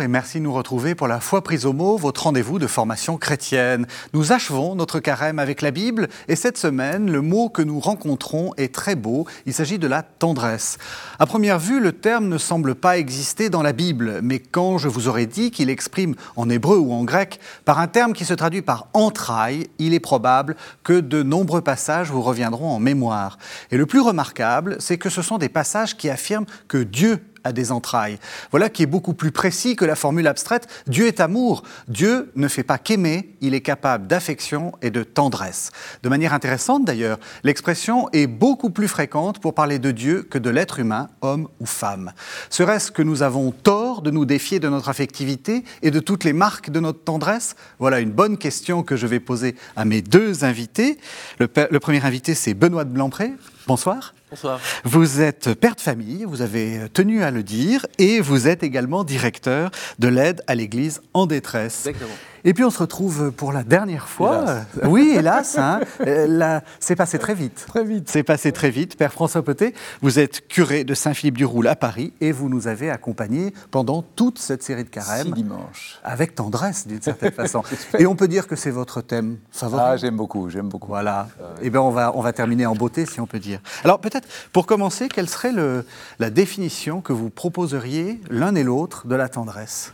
[0.00, 3.16] Et merci de nous retrouver pour la foi prise au mot, votre rendez-vous de formation
[3.16, 3.86] chrétienne.
[4.12, 8.52] Nous achevons notre carême avec la Bible et cette semaine, le mot que nous rencontrons
[8.56, 9.26] est très beau.
[9.46, 10.78] Il s'agit de la tendresse.
[11.18, 14.86] À première vue, le terme ne semble pas exister dans la Bible, mais quand je
[14.88, 18.34] vous aurais dit qu'il exprime en hébreu ou en grec par un terme qui se
[18.34, 20.54] traduit par entraille, il est probable
[20.84, 23.38] que de nombreux passages vous reviendront en mémoire.
[23.72, 27.52] Et le plus remarquable, c'est que ce sont des passages qui affirment que Dieu à
[27.52, 28.18] des entrailles.
[28.50, 31.62] Voilà qui est beaucoup plus précis que la formule abstraite Dieu est amour.
[31.88, 35.70] Dieu ne fait pas qu'aimer, il est capable d'affection et de tendresse.
[36.02, 40.50] De manière intéressante d'ailleurs, l'expression est beaucoup plus fréquente pour parler de Dieu que de
[40.50, 42.12] l'être humain, homme ou femme.
[42.50, 46.32] Serait-ce que nous avons tort de nous défier de notre affectivité et de toutes les
[46.32, 47.56] marques de notre tendresse?
[47.78, 50.98] Voilà une bonne question que je vais poser à mes deux invités.
[51.38, 53.32] Le, le premier invité, c'est Benoît de Blanpré.
[53.66, 54.14] Bonsoir.
[54.30, 54.60] Bonsoir.
[54.84, 59.02] Vous êtes père de famille, vous avez tenu à le dire, et vous êtes également
[59.02, 61.86] directeur de l'aide à l'Église en détresse.
[61.86, 62.14] Exactement.
[62.44, 64.42] Et puis on se retrouve pour la dernière fois.
[64.42, 64.66] Hélas.
[64.84, 65.58] Oui, hélas.
[65.58, 67.64] Hein, euh, c'est passé très vite.
[67.66, 68.08] Très vite.
[68.08, 68.96] C'est passé très vite.
[68.96, 73.52] Père François Potet, vous êtes curé de Saint-Philippe-du-Roule à Paris et vous nous avez accompagnés
[73.70, 75.26] pendant toute cette série de carême.
[75.26, 75.98] Six dimanches.
[76.04, 77.62] Avec tendresse, d'une certaine façon.
[77.98, 79.82] Et on peut dire que c'est votre thème favori.
[79.84, 80.88] Ah, j'aime beaucoup, j'aime beaucoup.
[80.88, 81.28] Voilà.
[81.62, 83.60] Eh bien, on va, on va terminer en beauté, si on peut dire.
[83.84, 85.84] Alors, peut-être, pour commencer, quelle serait le,
[86.18, 89.92] la définition que vous proposeriez l'un et l'autre de la tendresse?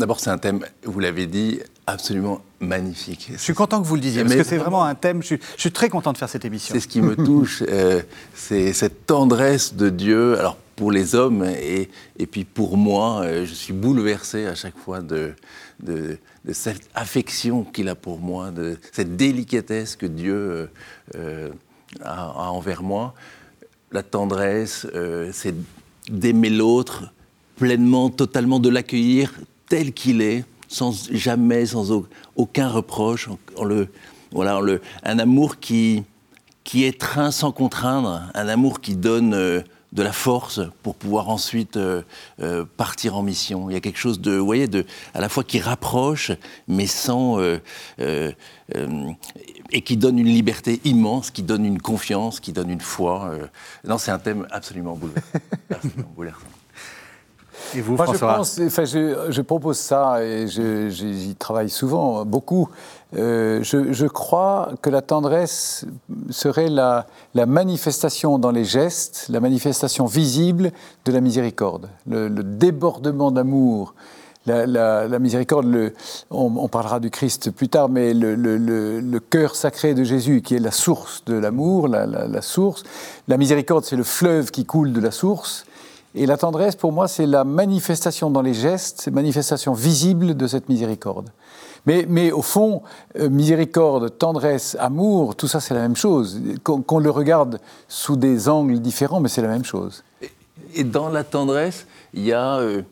[0.00, 3.28] D'abord, c'est un thème, vous l'avez dit, absolument magnifique.
[3.32, 5.26] Je suis content que vous le disiez, parce Mais que c'est vraiment un thème, je
[5.26, 6.74] suis, je suis très content de faire cette émission.
[6.74, 8.00] C'est ce qui me touche, euh,
[8.34, 13.44] c'est cette tendresse de Dieu, alors pour les hommes et, et puis pour moi, euh,
[13.44, 15.34] je suis bouleversé à chaque fois de,
[15.82, 16.16] de,
[16.46, 20.70] de cette affection qu'il a pour moi, de cette délicatesse que Dieu
[21.14, 21.50] euh,
[22.02, 23.14] a, a envers moi.
[23.92, 24.86] La tendresse,
[25.32, 25.54] c'est
[26.08, 27.12] d'aimer l'autre
[27.56, 29.32] pleinement, totalement, de l'accueillir
[29.70, 33.88] tel qu'il est, sans jamais, sans au- aucun reproche, en, en le,
[34.32, 36.02] voilà, en le, un amour qui,
[36.64, 41.76] qui étreint sans contraindre, un amour qui donne euh, de la force pour pouvoir ensuite
[41.76, 42.02] euh,
[42.40, 43.70] euh, partir en mission.
[43.70, 46.30] Il y a quelque chose de, vous voyez, de, à la fois qui rapproche,
[46.68, 47.38] mais sans
[49.72, 53.32] et qui donne une liberté immense, qui donne une confiance, qui donne une foi.
[53.84, 55.28] Non, c'est un thème absolument bouleversant.
[55.70, 56.46] Absolument bouleversant.
[57.74, 62.68] Et vous, Moi, je, pense, enfin, je, je propose ça et j'y travaille souvent, beaucoup.
[63.16, 65.84] Euh, je, je crois que la tendresse
[66.30, 70.70] serait la, la manifestation dans les gestes, la manifestation visible
[71.04, 73.94] de la miséricorde, le, le débordement d'amour.
[74.46, 75.92] La, la- la miséricorde, le-
[76.30, 80.02] on, on parlera du Christ plus tard, mais le, le- le- le cœur sacré de
[80.02, 82.84] Jésus, qui est la source de l'amour, la, la- la source.
[83.28, 85.66] La miséricorde, c'est le fleuve qui coule de la source.
[86.14, 90.68] Et la tendresse, pour moi, c'est la manifestation dans les gestes, manifestation visible de cette
[90.68, 91.30] miséricorde.
[91.86, 92.82] Mais, mais au fond,
[93.18, 96.40] euh, miséricorde, tendresse, amour, tout ça, c'est la même chose.
[96.64, 100.02] Qu'on qu'on le regarde sous des angles différents, mais c'est la même chose.
[100.74, 102.82] Et dans la tendresse, il y a, euh,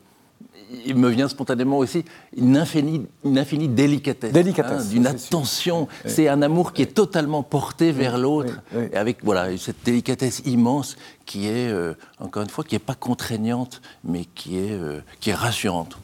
[0.85, 4.31] il me vient spontanément aussi, une infinie, une infinie délicatesse.
[4.31, 5.27] Délicatesse, d'une c'est sûr.
[5.27, 5.87] attention.
[6.05, 10.95] C'est un amour qui est totalement porté vers l'autre, oui, avec voilà, cette délicatesse immense
[11.25, 15.31] qui est, euh, encore une fois, qui n'est pas contraignante, mais qui est, euh, qui
[15.31, 15.97] est rassurante.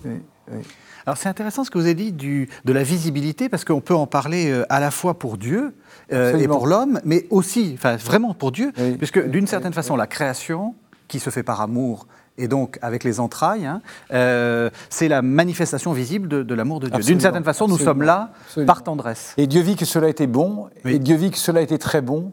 [1.05, 3.95] Alors c'est intéressant ce que vous avez dit du, de la visibilité, parce qu'on peut
[3.95, 5.75] en parler euh, à la fois pour Dieu
[6.11, 10.07] euh, et pour l'homme, mais aussi, enfin vraiment pour Dieu, puisque d'une certaine façon, la
[10.07, 10.75] création,
[11.07, 13.81] qui se fait par amour, et donc avec les entrailles, hein,
[14.13, 16.99] euh, c'est la manifestation visible de, de l'amour de Dieu.
[17.03, 18.67] D'une certaine façon, nous sommes là absolument.
[18.73, 19.33] par tendresse.
[19.37, 20.95] Et Dieu vit que cela était bon, Oui.
[20.95, 22.31] et Dieu vit que cela était très bon.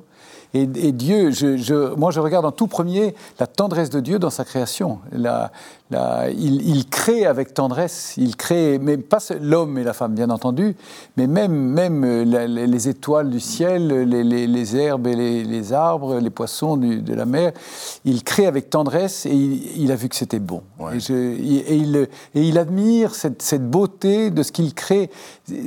[0.55, 4.19] Et, et Dieu, je, je- moi je regarde en tout premier la tendresse de Dieu
[4.19, 4.99] dans sa création.
[5.11, 5.51] La-
[5.93, 10.31] la- il, il crée avec tendresse, il crée, mais pas l'homme et la femme bien
[10.31, 10.75] entendu,
[11.17, 15.15] mais même, même euh, la- les, les étoiles du ciel, les, les- les herbes et
[15.15, 17.53] les, les arbres, les poissons du- de la mer.
[18.05, 20.63] Il crée avec tendresse et il, il a vu que c'était bon.
[20.81, 20.97] Ouais.
[20.97, 21.97] Et, je- et il,
[22.35, 25.11] et il admire cette, cette beauté de ce qu'il crée.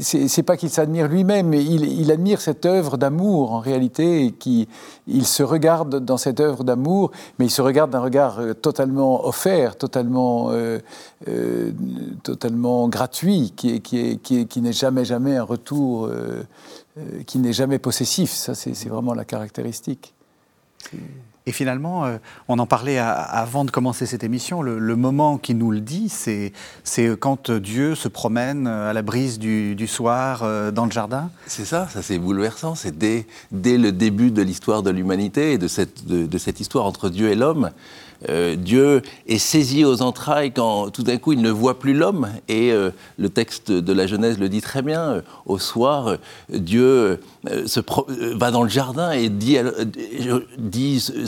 [0.01, 4.25] C'est pas qu'il s'admire lui-même, mais il, il admire cette œuvre d'amour en réalité.
[4.25, 4.67] Et qui,
[5.07, 9.25] il se regarde dans cette œuvre d'amour, mais il se regarde d'un regard euh, totalement
[9.27, 10.79] offert, totalement, euh,
[11.27, 11.71] euh,
[12.23, 16.43] totalement gratuit, qui qui est- qui est- qui n'est jamais, jamais un retour, euh,
[17.27, 18.31] qui n'est jamais possessif.
[18.31, 20.13] Ça, c'est vraiment la caractéristique.
[21.47, 25.69] Et finalement, euh, on en parlait avant de commencer cette émission, le, moment qui nous
[25.69, 26.51] le dit, c'est
[27.19, 31.29] quand Dieu se promène à la brise du, soir euh, dans le jardin.
[31.45, 32.73] C'est ça, ça c'est bouleversant.
[32.73, 37.35] C'est dès, le début de l'histoire de l'humanité et de cette, histoire entre Dieu et
[37.35, 37.69] l'homme.
[38.29, 42.29] Euh, Dieu est saisi aux entrailles quand tout d'un coup il ne voit plus l'homme.
[42.47, 45.01] Et euh, le texte de la Genèse le dit très bien.
[45.01, 46.17] Euh, au soir,
[46.49, 49.57] Dieu va dans le jardin et dit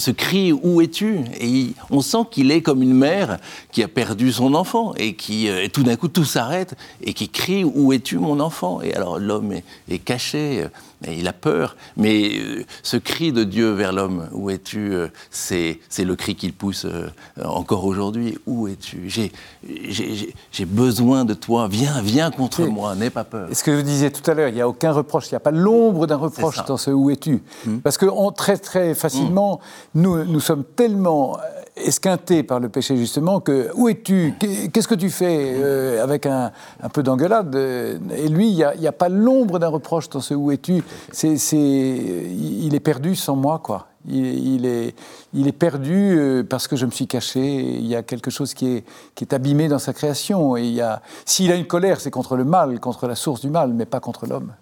[0.07, 1.19] ce cri Où es-tu?
[1.39, 3.39] Et on sent qu'il est comme une mère
[3.74, 7.65] qui a perdu son enfant et qui tout d'un coup tout s'arrête et qui crie
[7.65, 8.81] Où es-tu mon enfant?
[8.81, 9.51] Et alors l'homme
[9.89, 10.65] est, caché
[11.06, 11.76] il a peur.
[11.96, 16.54] Mais euh, ce cri de Dieu vers l'homme, où es-tu euh, c'est, le cri qu'il
[16.54, 17.10] pousse euh,
[17.44, 18.38] encore aujourd'hui.
[18.48, 19.10] Où es-tu?
[19.10, 21.68] J'ai, besoin de toi.
[21.70, 22.96] Viens, viens contre moi.
[22.96, 23.50] N'aie pas peur.
[23.52, 25.28] Ce que je disais tout à l'heure, il n'y a aucun reproche.
[25.28, 27.42] Il n'y a pas l'ombre d'un reproche dans ce où es-tu.
[27.66, 27.78] Hmm.
[27.80, 29.60] Parce que on, très, très facilement,
[29.94, 30.02] hmm.
[30.02, 31.38] nous, nous sommes tellement
[31.83, 34.33] esquinté par le péché justement que où es-tu?
[34.74, 36.51] Qu'est-ce que tu fais euh, Avec un,
[36.94, 37.56] peu d'engueulade?
[37.56, 40.83] Et lui, il n'y a, pas l'ombre d'un reproche dans ce où es-tu.
[41.12, 43.88] C'est, il est perdu sans moi, quoi.
[44.09, 47.41] Il, est, perdu euh, parce que je me suis caché.
[47.41, 48.85] Il y a quelque chose qui est,
[49.15, 50.56] qui est abîmé dans sa création.
[50.56, 53.41] Et il y a, s'il a une colère, c'est contre le mal, contre la source
[53.41, 54.53] du mal, mais pas contre l'homme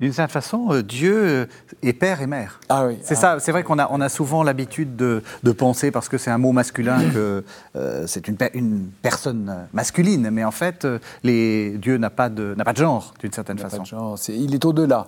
[0.00, 1.46] d'une certaine façon, euh, Dieu euh,
[1.82, 2.58] est père et mère.
[2.70, 2.98] Ah oui.
[3.02, 3.38] C'est ça.
[3.38, 6.52] C'est vrai qu'on a, on a souvent l'habitude de, penser, parce que c'est un mot
[6.52, 7.44] masculin, que
[7.76, 10.30] euh, c'est une, une, personne masculine.
[10.30, 10.86] Mais en fait,
[11.22, 13.78] les, Dieu n'a pas de, n'a pas de genre, d'une certaine façon.
[13.78, 14.18] Pas de genre.
[14.28, 15.06] il est au-delà.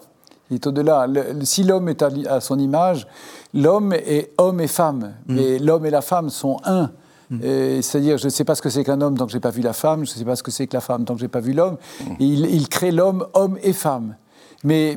[0.51, 1.07] Il est au-delà.
[1.43, 3.07] si l'homme est à, son image,
[3.55, 5.15] l'homme est homme et femme.
[5.27, 5.39] Mm.
[5.39, 6.91] Et l'homme et la femme sont un.
[7.31, 7.41] Mm.
[7.81, 9.51] C'est-à-dire, je ne sais pas ce que c'est qu'un homme tant que je n'ai pas
[9.51, 11.21] vu la femme, je ne sais pas ce que c'est que la femme tant que
[11.21, 11.79] je n'ai pas vu l'homme.
[12.01, 12.15] Mm.
[12.19, 14.17] Il, il, crée l'homme, homme et femme
[14.65, 14.97] mais,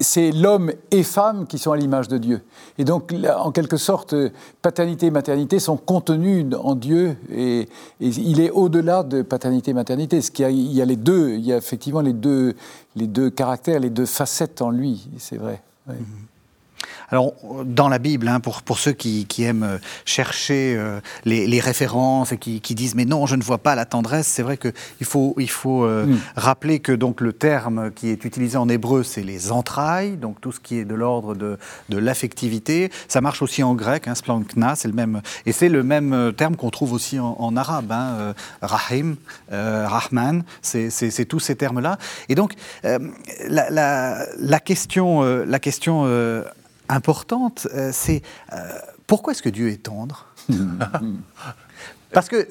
[0.00, 2.42] c'est l'homme et femme qui sont à l'image de Dieu.
[2.78, 4.14] Et donc, en quelque sorte,
[4.60, 7.68] paternité et maternité sont contenus en Dieu, et,
[8.00, 10.18] il est au-delà de paternité et maternité.
[10.38, 12.54] Il y a les deux, il y a effectivement les deux,
[12.96, 15.62] les deux caractères, les deux facettes en lui, c'est vrai.
[15.88, 16.33] Mm-hmm.
[17.10, 17.34] Alors,
[17.64, 21.60] dans la Bible, hein, pour, pour ceux qui, qui aiment euh, chercher euh, les, les,
[21.60, 24.56] références et qui, qui, disent mais non, je ne vois pas la tendresse, c'est vrai
[24.56, 26.18] qu'il faut, il faut euh, mm.
[26.36, 30.52] rappeler que donc, le terme qui est utilisé en hébreu, c'est les entrailles, donc tout
[30.52, 31.58] ce qui est de l'ordre de,
[31.88, 32.90] de l'affectivité.
[33.08, 36.56] Ça marche aussi en grec, hein, splankna, c'est le même, et c'est le même terme
[36.56, 39.16] qu'on trouve aussi en, arabe, hein, rahim,
[39.50, 41.98] rahman, c'est tous ces termes-là.
[42.28, 46.06] Et donc, la, la, la, question, la question
[46.88, 48.22] importante, euh, c'est
[48.52, 50.26] euh, pourquoi est-ce que Dieu est tendre?
[52.14, 52.46] Parce que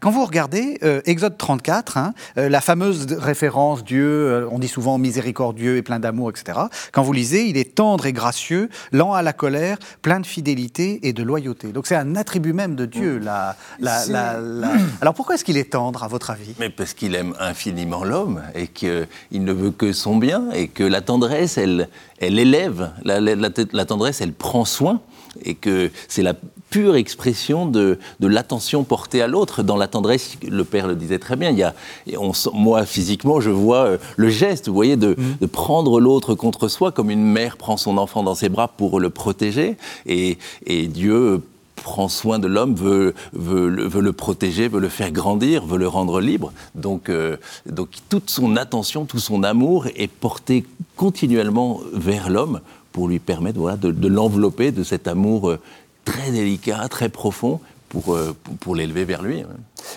[0.00, 5.76] quand vous regardez euh, Exode 34, hein, la fameuse référence Dieu, on dit souvent miséricordieux
[5.76, 6.58] et plein d'amour, etc.
[6.92, 11.00] Quand vous lisez, il est tendre et gracieux, lent à la colère, plein de fidélité
[11.02, 11.72] et de loyauté.
[11.72, 13.18] Donc c'est un attribut même de Dieu.
[13.18, 13.56] La,
[15.00, 16.54] Alors pourquoi est-ce qu'il est tendre, à votre avis?
[16.58, 20.84] Mais parce qu'il aime infiniment l'homme et qu'il ne veut que son bien et que
[20.84, 21.88] la tendresse, elle,
[22.18, 25.00] elle élève, la, tendresse, elle prend soin,
[25.44, 26.34] et que c'est la
[26.70, 29.62] pure expression de, l'attention portée à l'autre.
[29.62, 31.74] Dans la tendresse, le père le disait très bien, il y a,
[32.18, 35.46] on, moi physiquement, je vois euh, le geste, vous voyez, de, mmh.
[35.48, 39.10] prendre l'autre contre soi, comme une mère prend son enfant dans ses bras pour le
[39.10, 39.76] protéger,
[40.06, 41.42] et, et Dieu
[41.80, 46.20] prend soin de l'homme, veut, veut, le protéger, veut le faire grandir, veut le rendre
[46.20, 46.52] libre.
[46.74, 50.64] Donc, euh, donc toute son attention, tout son amour est porté
[50.96, 52.60] continuellement vers l'homme
[52.92, 55.58] pour lui permettre voilà, de, de l'envelopper de cet amour euh,
[56.04, 59.44] très délicat, très profond, pour, euh, pour l'élever vers lui.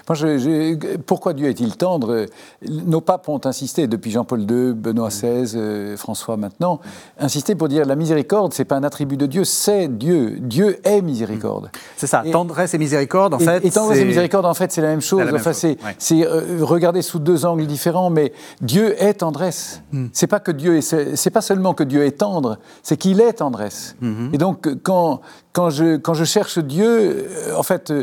[0.08, 2.26] Moi, je, pourquoi Dieu est-il tendre?
[2.68, 6.80] Nos papes ont insisté, depuis Jean-Paul II, Benoît XVI, euh, François maintenant,
[7.20, 10.38] insisté pour dire la miséricorde, c'est pas un attribut de Dieu, c'est Dieu.
[10.40, 11.70] Dieu est miséricorde.
[11.98, 13.66] C'est ça, tendresse et miséricorde, en fait.
[13.66, 15.24] Et tendresse et miséricorde, en fait, c'est la même chose.
[15.34, 15.78] enfin, c'est
[16.26, 19.82] euh, regarder sous deux angles différents, mais Dieu est tendresse.
[19.92, 20.08] Hmm.
[20.14, 23.34] C'est pas que Dieu est, c'est pas seulement que Dieu est tendre, c'est qu'il est
[23.34, 23.96] tendresse.
[24.02, 24.30] Hmm.
[24.34, 25.22] Et donc, quand,
[25.52, 27.94] quand je, quand je cherche Dieu, euh, en fait,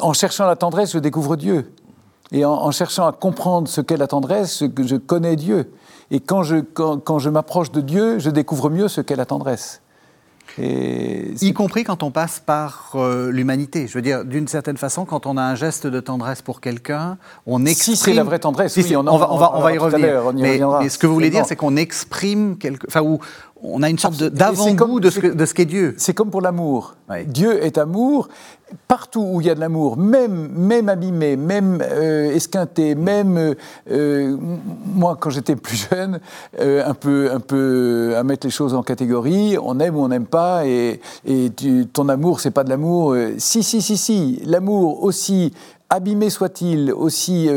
[0.00, 1.72] en cherchant la tendresse, je découvre Dieu.
[2.32, 5.72] Et en, cherchant à comprendre ce qu'est la tendresse, je connais Dieu.
[6.10, 9.80] Et quand je, quand, je m'approche de Dieu, je découvre mieux ce qu'est la tendresse.
[10.58, 13.86] Et y compris quand on passe par euh, l'humanité.
[13.88, 17.18] Je veux dire, d'une certaine façon, quand on a un geste de tendresse pour quelqu'un,
[17.46, 17.94] on exprime.
[17.96, 20.32] Si c'est la vraie tendresse, oui, on, va, on, va, y revenir.
[20.34, 22.86] mais, ce que vous voulez dire, c'est qu'on exprime quelque.
[22.88, 23.18] Enfin, ou
[23.68, 25.94] on a une sorte d'avant-goût de, ce qu'est Dieu.
[25.98, 26.94] C'est comme pour l'amour.
[27.26, 28.28] Dieu est amour.
[28.88, 33.54] Partout où il y a de l'amour, même, même abîmé, même euh, esquinté, même euh,
[33.92, 34.36] euh,
[34.92, 36.18] moi quand j'étais plus jeune,
[36.58, 40.26] un peu, un peu à mettre les choses en catégorie, on aime ou on n'aime
[40.26, 41.52] pas, et, et
[41.92, 43.14] ton amour c'est pas de l'amour.
[43.38, 45.52] si si si si, l'amour aussi
[45.88, 47.48] abîmé soit-il, aussi,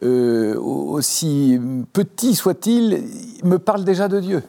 [0.00, 1.60] aussi
[1.92, 3.02] petit soit-il,
[3.42, 4.44] me parle déjà de Dieu.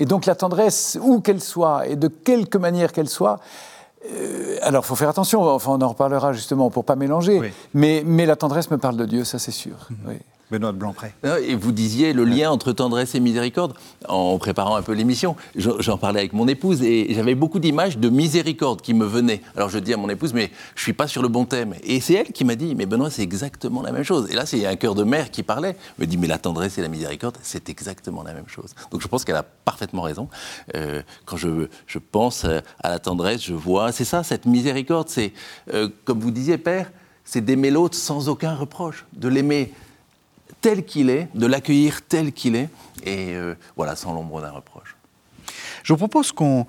[0.00, 3.38] Et donc la tendresse, où qu'elle soit, et de quelque manière qu'elle soit,
[4.06, 8.02] euh, alors, il faut faire attention, enfin, on en reparlera justement pour pas mélanger, mais,
[8.04, 9.88] mais la tendresse me parle de Dieu, ça c'est sûr.
[9.90, 9.96] Mhm.
[10.08, 10.14] Oui.
[10.50, 11.12] Benoît Blancpré.
[11.46, 13.74] Et vous disiez le lien entre tendresse et miséricorde.
[14.08, 18.08] En préparant un peu l'émission, j'en parlais avec mon épouse et j'avais beaucoup d'images de
[18.08, 19.42] miséricorde qui me venaient.
[19.56, 21.74] Alors je dis à mon épouse, mais je suis pas sur le bon thème.
[21.84, 24.28] Et c'est elle qui m'a dit, mais Benoît, c'est exactement la même chose.
[24.30, 25.76] Et là, c'est un cœur de mère qui parlait.
[25.98, 28.74] me dit, mais la tendresse et la miséricorde, c'est exactement la même chose.
[28.90, 30.28] Donc je pense qu'elle a parfaitement raison.
[30.74, 31.68] Euh, quand je,
[32.10, 35.32] pense à la tendresse, je vois, c'est ça, cette miséricorde, c'est,
[35.72, 36.90] euh, comme vous disiez, Père,
[37.24, 39.72] c'est d'aimer l'autre sans aucun reproche, de l'aimer
[40.60, 42.68] tel qu'il est, de l'accueillir tel qu'il est,
[43.04, 44.96] et euh, voilà, sans l'ombre d'un reproche.
[45.82, 46.66] Je vous propose qu'on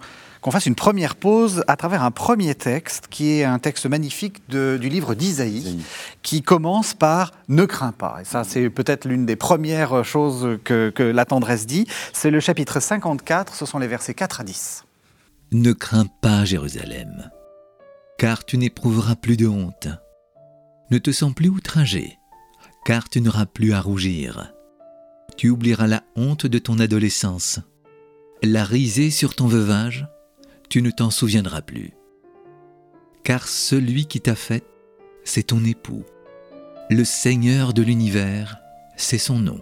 [0.51, 4.89] fasse une première pause à travers un premier texte, qui est un texte magnifique du
[4.89, 5.83] livre d'Isaïe,
[6.21, 8.19] qui commence par Ne crains pas.
[8.21, 11.87] Et ça, c'est peut-être l'une des premières choses que, que la tendresse dit.
[12.13, 14.85] C'est le chapitre 54, ce sont les versets 4 à 10.
[15.51, 17.29] Ne crains pas, Jérusalem,
[18.17, 19.89] car tu n'éprouveras plus de honte.
[20.89, 22.20] Ne te sens plus outragé
[22.85, 24.53] car tu n'auras plus à rougir.
[25.37, 27.59] Tu oublieras la honte de ton adolescence.
[28.43, 30.07] La risée sur ton veuvage,
[30.69, 31.91] tu ne t'en souviendras plus.
[33.23, 34.65] Car celui qui t'a fait,
[35.23, 36.03] c'est ton époux.
[36.89, 38.57] Le Seigneur de l'univers,
[38.97, 39.61] c'est son nom.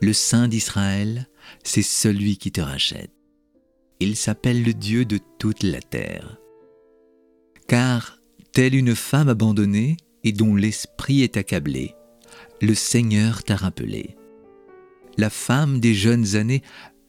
[0.00, 1.26] Le Saint d'Israël,
[1.62, 3.12] c'est celui qui te rachète.
[4.00, 6.38] Il s'appelle le Dieu de toute la terre.
[7.68, 8.18] Car,
[8.52, 11.94] telle une femme abandonnée et dont l'esprit est accablé,
[12.60, 14.16] le Seigneur t'a rappelé.
[15.18, 16.62] La femme des jeunes années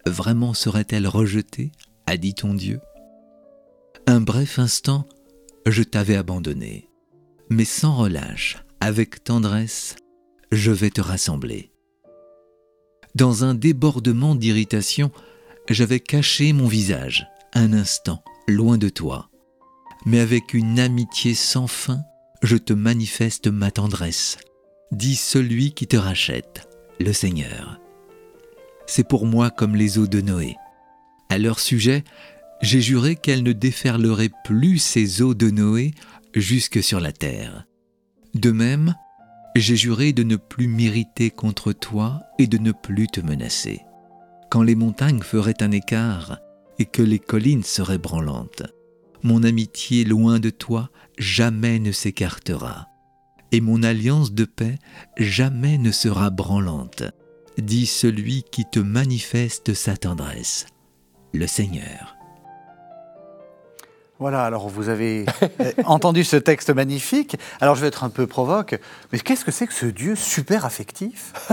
[0.05, 1.71] vraiment serait-elle rejetée
[2.05, 2.79] a dit ton Dieu
[4.05, 5.07] Un bref instant,
[5.65, 6.89] je t'avais abandonné,
[7.49, 9.95] mais sans relâche, avec tendresse,
[10.51, 11.71] je vais te rassembler.
[13.15, 15.11] Dans un débordement d'irritation,
[15.69, 19.29] j'avais caché mon visage, un instant, loin de toi.
[20.05, 22.01] Mais avec une amitié sans fin,
[22.43, 24.37] je te manifeste ma tendresse,
[24.91, 26.67] dit celui qui te rachète,
[26.99, 27.79] le Seigneur.
[28.85, 30.55] C'est pour moi comme les eaux de Noé.
[31.29, 32.03] À leur sujet,
[32.61, 35.91] j'ai juré qu'elles ne déferleraient plus ces eaux de Noé
[36.33, 37.65] jusque sur la terre.
[38.33, 38.95] De même,
[39.55, 43.81] j'ai juré de ne plus m'irriter contre toi et de ne plus te menacer.
[44.49, 46.39] Quand les montagnes feraient un écart
[46.79, 48.63] et que les collines seraient branlantes,
[49.23, 52.87] mon amitié loin de toi jamais ne s'écartera
[53.51, 54.77] et mon alliance de paix
[55.17, 57.03] jamais ne sera branlante,
[57.57, 60.65] dit celui qui te manifeste sa tendresse,
[61.33, 62.16] le Seigneur.
[64.19, 67.37] Voilà, alors vous avez euh, entendu ce texte magnifique.
[67.61, 68.79] Alors je vais être un peu provoque,
[69.11, 71.33] mais qu'est-ce que c'est que ce Dieu super affectif?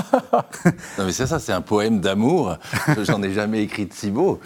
[0.99, 2.57] Non mais c'est ça, c'est un poème d'amour.
[3.03, 4.41] J'en ai jamais écrit de si beau.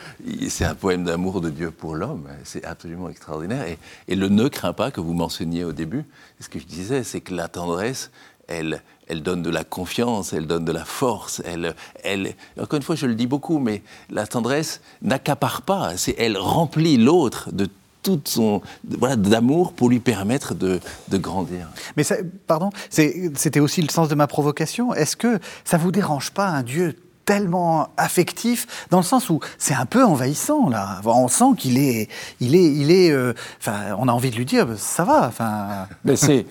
[0.48, 2.26] C'est un poème d'amour de Dieu pour l'homme.
[2.44, 3.64] C'est absolument extraordinaire.
[4.08, 6.04] Et, le ne craint pas que vous mentionniez au début,
[6.40, 8.10] ce que je disais, c'est que la tendresse,
[8.48, 11.40] elle, elle donne de la confiance, elle donne de la force.
[11.44, 15.92] Elle, elle, encore une fois, je le dis beaucoup, mais la tendresse n'accapare pas.
[16.16, 17.68] Elle remplit l'autre de
[18.16, 18.62] tout son
[18.98, 21.68] voilà, d'amour pour lui permettre de, de grandir.
[21.96, 24.94] Mais ça, pardon, c'était aussi le sens de ma provocation.
[24.94, 29.74] Est-ce que ça vous dérange pas un Dieu tellement affectif dans le sens où c'est
[29.74, 31.00] un peu envahissant là?
[31.04, 32.08] On sent qu'il est,
[32.40, 33.10] il est, il est.
[33.10, 35.26] Euh, enfin, on a envie de lui dire, ça va.
[35.26, 35.86] Enfin.
[36.04, 36.46] Mais c'est.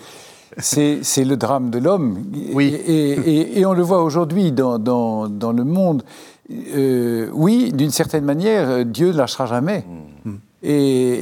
[0.60, 2.24] C'est le drame de l'homme.
[2.54, 2.74] Oui.
[2.74, 6.04] Et, et, on le voit aujourd'hui dans, dans, dans, le monde.
[6.50, 9.86] Euh, oui, d'une certaine manière, Dieu ne lâchera jamais.
[10.26, 10.38] Mm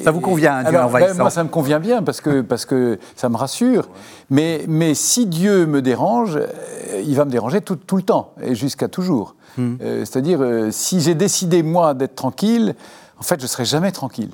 [0.03, 2.65] ça vous convient, un Dieu alors, ben, Moi, ça me convient bien parce que, parce
[2.65, 3.89] que ça me rassure.
[4.29, 8.33] Mais, mais si Dieu me dérange, euh, il va me déranger tout, tout le temps
[8.41, 9.35] et jusqu'à toujours.
[9.57, 9.75] Hmm.
[9.81, 12.75] Euh, c'est-à-dire, euh, si j'ai décidé, moi, d'être tranquille,
[13.19, 14.31] en fait, je ne serai jamais tranquille.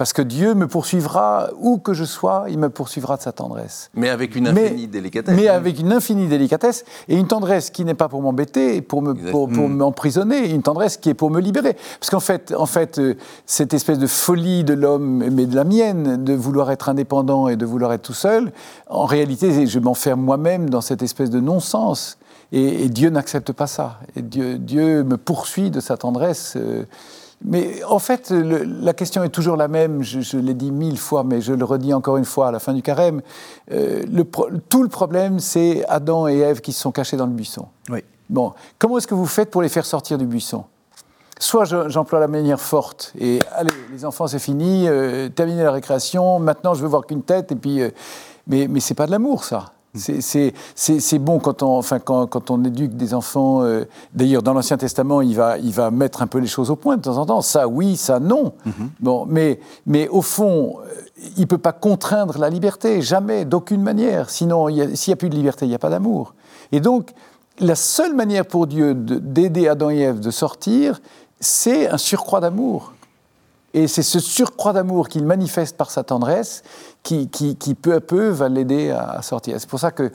[0.00, 3.90] Parce que Dieu me poursuivra, où que je sois, il me poursuivra de sa tendresse.
[3.92, 5.36] Mais avec une infinie délicatesse.
[5.36, 9.12] Mais avec une infinie délicatesse, et une tendresse qui n'est pas pour m'embêter, pour me,
[9.12, 11.76] pour, m'emprisonner, une tendresse qui est pour me libérer.
[11.98, 13.14] Parce qu'en fait, en fait, euh,
[13.44, 17.56] cette espèce de folie de l'homme, mais de la mienne, de vouloir être indépendant et
[17.56, 18.52] de vouloir être tout seul,
[18.88, 22.16] en réalité, je m'enferme moi-même dans cette espèce de non-sens.
[22.52, 24.00] Et, Dieu n'accepte pas ça.
[24.16, 26.54] Et Dieu, Dieu me poursuit de sa tendresse.
[26.56, 26.84] Euh,
[27.42, 30.02] Mais en fait, la question est toujours la même.
[30.02, 32.74] Je, l'ai dit mille fois, mais je le redis encore une fois à la fin
[32.74, 33.22] du carême.
[33.72, 34.02] Euh,
[34.68, 37.68] tout le problème, c'est Adam et Ève qui se sont cachés dans le buisson.
[37.88, 38.04] Oui.
[38.28, 40.64] Bon, comment est-ce que vous faites pour les faire sortir du buisson?
[41.38, 46.38] Soit j'emploie la manière forte et allez, les enfants, c'est fini, euh, terminez la récréation.
[46.38, 47.50] Maintenant, je veux voir qu'une tête.
[47.52, 47.90] Et puis, euh,
[48.46, 49.72] mais mais c'est pas de l'amour, ça.
[49.94, 53.62] C'est bon quand on, enfin, quand, quand on éduque des enfants.
[53.62, 56.76] Euh, d'ailleurs, dans l'Ancien Testament, il va, il va mettre un peu les choses au
[56.76, 57.42] point de temps en temps.
[57.42, 58.52] Ça, oui, ça, non.
[58.66, 58.88] Mm-hmm.
[59.00, 61.00] bon, mais, mais au fond, euh,
[61.36, 64.30] il ne peut pas contraindre la liberté, jamais, d'aucune manière.
[64.30, 66.34] Sinon, s'il n'y a plus de liberté, il n'y a pas d'amour.
[66.72, 67.12] Et donc,
[67.58, 71.00] la seule manière pour Dieu d'aider Adam et Ève de sortir,
[71.40, 72.92] c'est un surcroît d'amour.
[73.72, 76.62] Et c'est ce surcroît d'amour qu'il manifeste par sa tendresse
[77.02, 79.56] qui, qui, peu à peu va l'aider à, sortir.
[79.60, 80.10] C'est pour ça que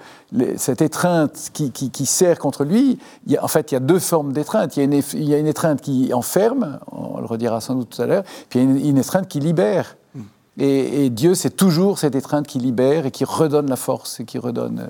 [0.57, 3.81] cette étreinte qui, qui, sert contre lui, il y a, en fait, il y a
[3.81, 4.75] deux formes d'étreinte.
[4.75, 8.05] Il, il, y a une étreinte qui enferme, on le redira sans doute tout à
[8.05, 9.95] l'heure, puis il y a une, étreinte qui libère.
[10.13, 10.21] Hmm.
[10.59, 14.37] Et, Dieu, c'est toujours cette étreinte qui libère et qui redonne la force et qui
[14.37, 14.87] redonne.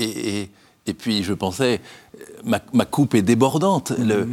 [0.00, 0.50] Euh, et
[0.86, 1.80] et puis je pensais,
[2.44, 3.92] ma, coupe est débordante.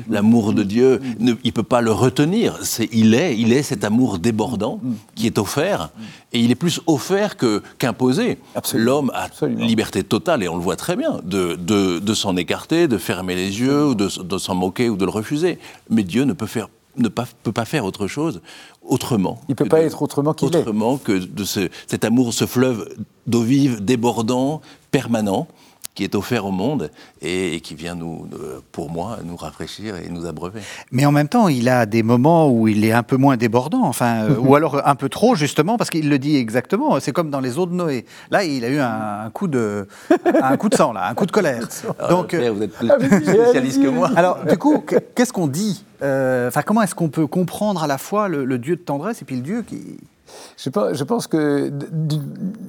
[0.10, 2.60] L'amour de Dieu, ne, il ne peut pas le retenir.
[2.92, 4.80] Il est, il est cet amour débordant
[5.16, 5.90] qui est offert.
[6.34, 7.36] Et il est plus offert
[7.78, 8.38] qu'imposé.
[8.74, 12.98] L'homme a liberté totale, et on le voit très bien, de, de, s'en écarter, de
[12.98, 15.60] fermer les yeux, ou de, s'en moquer ou de le refuser.
[15.90, 18.42] Mais Dieu ne peut, faire, ne pas, peut pas faire autre chose
[18.82, 19.40] autrement.
[19.48, 20.58] Il ne peut pas être autrement qu'il est.
[20.58, 22.90] Autrement que de ce, cet amour, ce fleuve
[23.28, 25.48] d'eau vive, débordant, permanent
[25.94, 26.90] qui est offert au monde
[27.22, 28.28] et, qui vient nous,
[28.72, 30.62] pour moi, nous rafraîchir et nous abreuver.
[30.92, 33.84] Mais en même temps, il a des moments où il est un peu moins débordant,
[33.84, 37.00] enfin, euh, ou alors un peu trop justement, parce qu'il le dit exactement.
[37.00, 38.06] C'est comme dans les eaux de Noé.
[38.30, 39.88] Là, il a eu un, coup de,
[40.42, 41.68] un coup de sang, là, un coup de colère.
[42.00, 44.10] Ah, Donc, vous êtes plus ah, spécialiste que moi.
[44.16, 44.84] Alors, du coup,
[45.16, 48.76] qu'est-ce qu'on dit euh, Enfin, comment est-ce qu'on peut comprendre à la fois le Dieu
[48.76, 49.98] de tendresse et puis le Dieu qui
[50.58, 51.72] je pense, que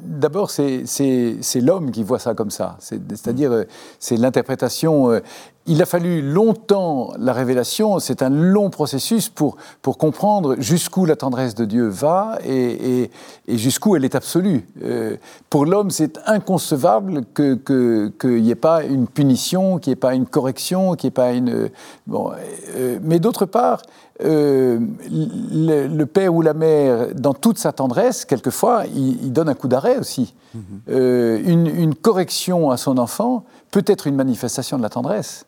[0.06, 2.76] d'abord, c'est l'homme qui voit ça comme ça.
[2.80, 3.64] C'est-à-dire, euh,
[3.98, 5.20] c'est l'interprétation euh,
[5.66, 11.14] il a fallu longtemps la révélation, c'est un long processus pour, pour comprendre jusqu'où la
[11.14, 13.10] tendresse de Dieu va et,
[13.46, 14.66] et, jusqu'où elle est absolue.
[14.82, 15.16] Euh,
[15.50, 20.14] pour l'homme, c'est inconcevable qu'il que, n'y ait pas une punition, qu'il n'y ait pas
[20.14, 21.70] une correction, qu'il n'y ait pas une...
[22.08, 22.32] Bon,
[22.76, 23.82] euh, mais d'autre part,
[24.24, 24.78] euh,
[25.10, 29.98] le, père ou la mère, dans toute sa tendresse, quelquefois, il, donne un coup d'arrêt
[29.98, 30.34] aussi.
[30.56, 31.48] Mm-hmm.
[31.48, 35.46] une, une correction à son enfant peut être une manifestation de la tendresse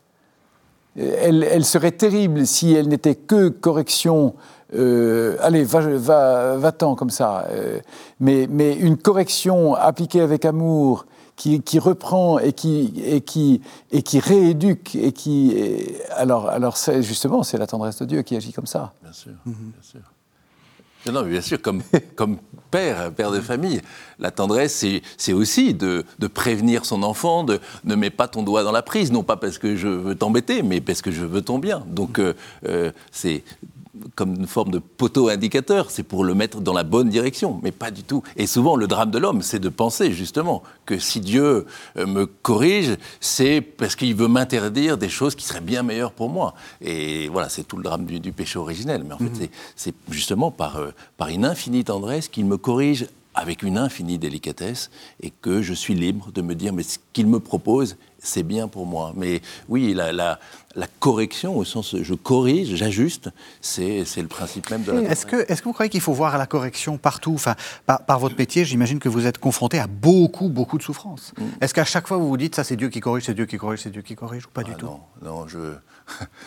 [0.96, 4.34] elle, serait terrible si elle n'était que correction.
[4.74, 7.46] Euh, allez, va-t'en va, comme ça.
[7.50, 7.80] Euh,
[8.20, 11.06] mais, mais, une correction appliquée avec amour,
[11.36, 15.56] qui, reprend et qui, et qui, et qui rééduque, et qui.
[16.10, 18.92] alors, alors justement, c'est la tendresse de Dieu qui agit comme ça.
[19.02, 20.00] Bien sûr, bien sûr.
[21.12, 21.82] Non, bien sûr, comme,
[22.16, 22.38] comme
[22.70, 23.80] père, père de famille,
[24.18, 24.84] la tendresse,
[25.16, 28.82] c'est aussi de, de, prévenir son enfant, de ne mets pas ton doigt dans la
[28.82, 31.84] prise, non pas parce que je veux t'embêter, mais parce que je veux ton bien.
[31.88, 32.34] Donc, euh,
[32.66, 33.42] euh, c'est
[34.14, 37.72] comme une forme de poteau indicateur, c'est pour le mettre dans la bonne direction, mais
[37.72, 38.22] pas du tout.
[38.36, 42.26] Et souvent, le drame de l'homme, c'est de penser justement que si Dieu euh, me
[42.26, 46.54] corrige, c'est parce qu'il veut m'interdire des choses qui seraient bien meilleures pour moi.
[46.80, 49.04] Et voilà, c'est tout le drame du, péché originel.
[49.06, 49.48] Mais en fait, mhm.
[49.76, 54.90] c'est justement par, euh, par une infinie tendresse qu'il me corrige avec une infinie délicatesse
[55.20, 58.68] et que je suis libre de me dire mais ce qu'il me propose c'est bien
[58.68, 59.12] pour moi.
[59.14, 60.38] Mais oui, la, la,
[60.98, 63.30] correction, au sens je corrige, j'ajuste,
[63.60, 66.36] c'est le principe même de la Est-ce que, est que vous croyez qu'il faut voir
[66.38, 67.54] la correction partout enfin,
[67.86, 71.32] par, votre métier, j'imagine que vous êtes confronté à beaucoup, beaucoup de souffrances.
[71.38, 71.42] Mm.
[71.60, 73.58] Est-ce qu'à chaque fois vous vous dites, ça c'est Dieu qui corrige, c'est Dieu qui
[73.58, 74.86] corrige, c'est Dieu qui corrige, ou pas du ah tout?
[74.86, 75.46] Non, non,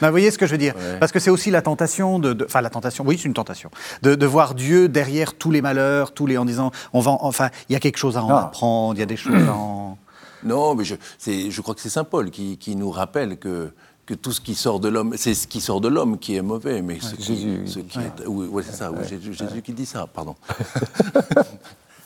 [0.01, 2.45] vous voyez ce que je veux dire Parce que c'est aussi la tentation de...
[2.45, 3.69] Enfin, la tentation, oui, c'est une tentation.
[4.01, 6.37] De, de, voir Dieu derrière tous les malheurs, tous les...
[6.37, 7.17] en disant, on va...
[7.21, 8.43] Enfin, il y a quelque chose à en ah.
[8.45, 9.97] apprendre, il y a des choses à en...
[10.43, 13.71] Non, mais je, je crois que c'est Saint Paul qui, qui, nous rappelle que,
[14.05, 16.43] que tout ce qui sort de l'homme, c'est ce qui sort de l'homme qui est
[16.43, 20.35] mauvais, mais ce qui, ce qui est, oui, c'est ça, Jésus, qui dit ça, pardon.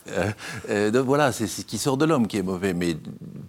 [0.09, 0.31] Euh,
[0.69, 2.97] euh, donc voilà, c'est ce qui sort de l'homme qui est mauvais, mais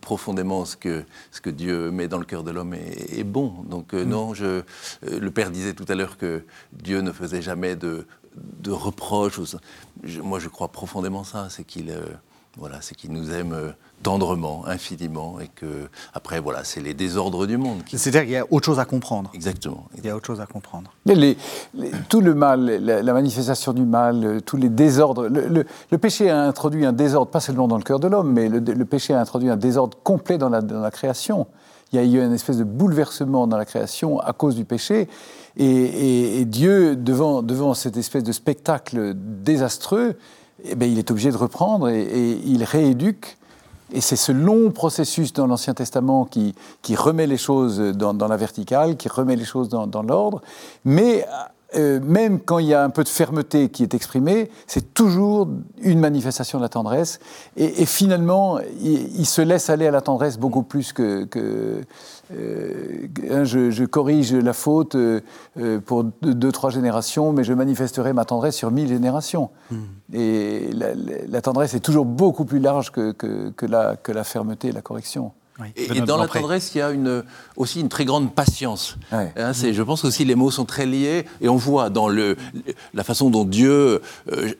[0.01, 3.55] profondément, ce que, ce que Dieu met dans le cœur de l'homme est, bon.
[3.65, 4.09] Donc euh, mm.
[4.09, 4.63] non, je,
[5.03, 9.41] le Père disait tout à l'heure que Dieu ne faisait jamais de, de reproches.
[10.23, 11.95] moi, je crois profondément ça, c'est qu'il
[12.59, 13.71] voilà, c'est qu'il nous aime euh,
[14.03, 17.81] tendrement, infiniment, et que après, voilà, c'est les désordres du monde.
[17.87, 19.31] C'est-à-dire qu'il y a autre chose à comprendre.
[19.33, 19.89] Exactement.
[19.97, 20.93] Il y a autre chose à comprendre.
[21.07, 21.37] Mais
[22.09, 25.29] tout le mal, la, manifestation du mal, euh, tous les désordres.
[25.29, 28.85] Le, péché a introduit un désordre, pas seulement dans le cœur de l'homme, mais le,
[28.85, 31.47] péché a introduit un désordre complet dans la, dans la création.
[31.93, 35.09] Il y a eu une espèce de bouleversement dans la création à cause du péché.
[35.59, 40.17] Et, Dieu, devant, devant cette espèce de spectacle désastreux,
[40.65, 43.37] eh bien, il est obligé de reprendre et, il rééduque.
[43.95, 46.55] Et c'est ce long processus dans l'Ancien Testament qui,
[46.97, 50.41] remet les choses dans, dans, la verticale, qui remet les choses dans, dans l'ordre.
[50.85, 51.27] Mais
[51.75, 55.49] euh, même quand il y a un peu de fermeté qui est exprimée, c'est toujours
[55.81, 57.19] une manifestation de la tendresse.
[57.57, 61.27] Et, finalement, il, se laisse aller à la tendresse beaucoup plus que.
[62.35, 65.21] Euh, hein, je, corrige la faute euh,
[65.85, 69.51] pour deux, trois générations, mais je manifesterai ma tendresse sur mille générations.
[69.71, 69.77] Hmm.
[70.15, 74.73] Et la, tendresse est toujours beaucoup plus large que, que, la, que la fermeté et
[74.73, 75.33] la correction.
[75.77, 77.23] Et, dans la tendresse, il y a une,
[77.57, 78.97] aussi une très grande patience.
[79.13, 82.37] Hein, je pense aussi les mots sont très liés et on voit dans le,
[82.95, 84.01] la façon dont Dieu
[84.33, 84.53] euh,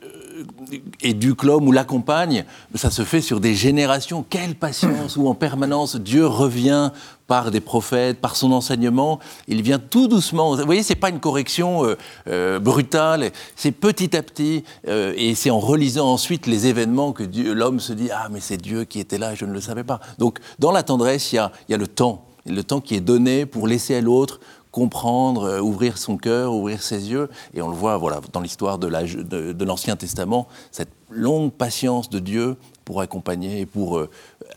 [1.01, 4.25] éduque l'homme ou l'accompagne, ça se fait sur des générations.
[4.27, 6.91] Quelle patience où en permanence Dieu revient
[7.27, 10.55] par des prophètes, par son enseignement, il vient tout doucement.
[10.55, 15.35] Vous voyez, c'est pas une correction euh, euh, brutale, c'est petit à petit, euh, et
[15.35, 18.99] c'est en relisant ensuite les événements que l'homme se dit ah mais c'est Dieu qui
[18.99, 19.99] était là, je ne le savais pas.
[20.17, 23.01] Donc dans la tendresse, il y a, y a le temps, le temps qui est
[23.01, 24.39] donné pour laisser à l'autre
[24.71, 27.29] comprendre, ouvrir son cœur, ouvrir ses yeux.
[27.53, 32.57] Et on le voit voilà, dans l'histoire de l'Ancien Testament, cette longue patience de Dieu
[32.83, 34.03] pour accompagner et pour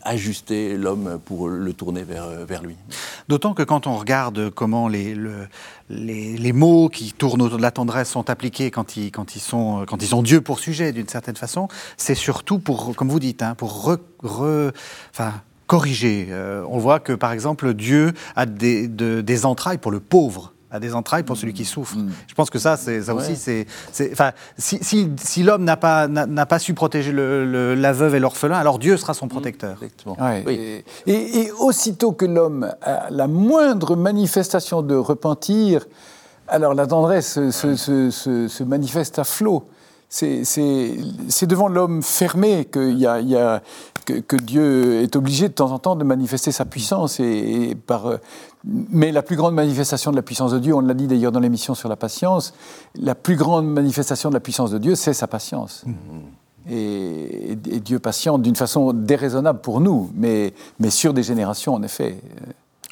[0.03, 2.75] ajuster l'homme, pour le tourner vers, vers lui.
[3.27, 5.15] D'autant que quand on regarde comment les,
[5.89, 9.39] les, les, mots qui tournent autour de la tendresse sont appliqués quand ils, quand ils,
[9.39, 13.19] sont, quand ils ont Dieu pour sujet, d'une certaine façon, c'est surtout pour, comme vous
[13.19, 14.71] dites, hein, pour re,
[15.11, 15.33] enfin,
[15.67, 16.27] corriger.
[16.31, 20.79] Euh, on voit que, par exemple, Dieu a des, des entrailles pour le pauvre à
[20.79, 21.95] des entrailles pour celui qui souffre.
[21.95, 22.11] Mm.
[22.27, 23.65] Je pense que ça, c'est ça aussi, c'est,
[24.11, 28.19] enfin, si, si, si l'homme n'a pas n'a pas su protéger le, la veuve et
[28.19, 29.77] l'orphelin, alors Dieu sera son protecteur.
[30.45, 30.83] oui.
[31.05, 35.85] et, et, aussitôt que l'homme a la moindre manifestation de repentir,
[36.47, 39.67] alors la tendresse se, se, se, manifeste à flot.
[40.09, 43.61] C'est devant l'homme fermé qu'il y a, y a
[44.05, 47.19] que, Dieu est obligé de temps en temps de manifester sa puissance.
[47.19, 48.17] Et, par, euh,
[48.63, 51.39] mais la plus grande manifestation de la puissance de Dieu, on l'a dit d'ailleurs dans
[51.39, 52.53] l'émission sur la patience,
[52.95, 55.83] la plus grande manifestation de la puissance de Dieu, c'est sa patience.
[55.85, 56.71] Mmh.
[56.71, 62.19] Et, Dieu patiente d'une façon déraisonnable pour nous, mais, mais sur des générations, en effet.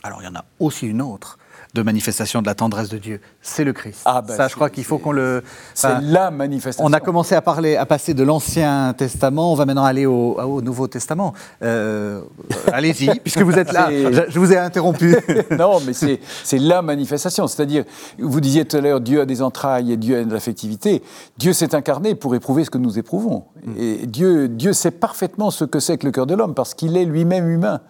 [0.04, 1.38] Alors il y en a aussi une autre
[1.76, 4.02] de manifestation de la tendresse de Dieu, c'est le Christ.
[4.06, 5.44] Ah ben ça, je crois qu'il faut qu'on le.
[5.74, 6.86] C'est la manifestation.
[6.86, 9.52] On a commencé à parler, à passer de l'Ancien Testament.
[9.52, 11.34] On va maintenant aller au, au Nouveau Testament.
[11.62, 12.22] Euh,
[12.72, 13.90] allez-y, puisque vous êtes là.
[13.92, 15.16] Je, vous ai interrompu.
[15.52, 17.46] non, mais c'est la manifestation.
[17.48, 17.84] C'est-à-dire,
[18.18, 21.04] vous disiez tout à l'heure, Dieu a des entrailles et Dieu a de l'affectivité.
[21.38, 23.44] Dieu s'est incarné pour éprouver ce que nous éprouvons.
[23.66, 23.72] Mm.
[23.78, 26.96] Et Dieu, Dieu sait parfaitement ce que c'est que le cœur de l'homme, parce qu'il
[26.96, 27.82] est lui-même humain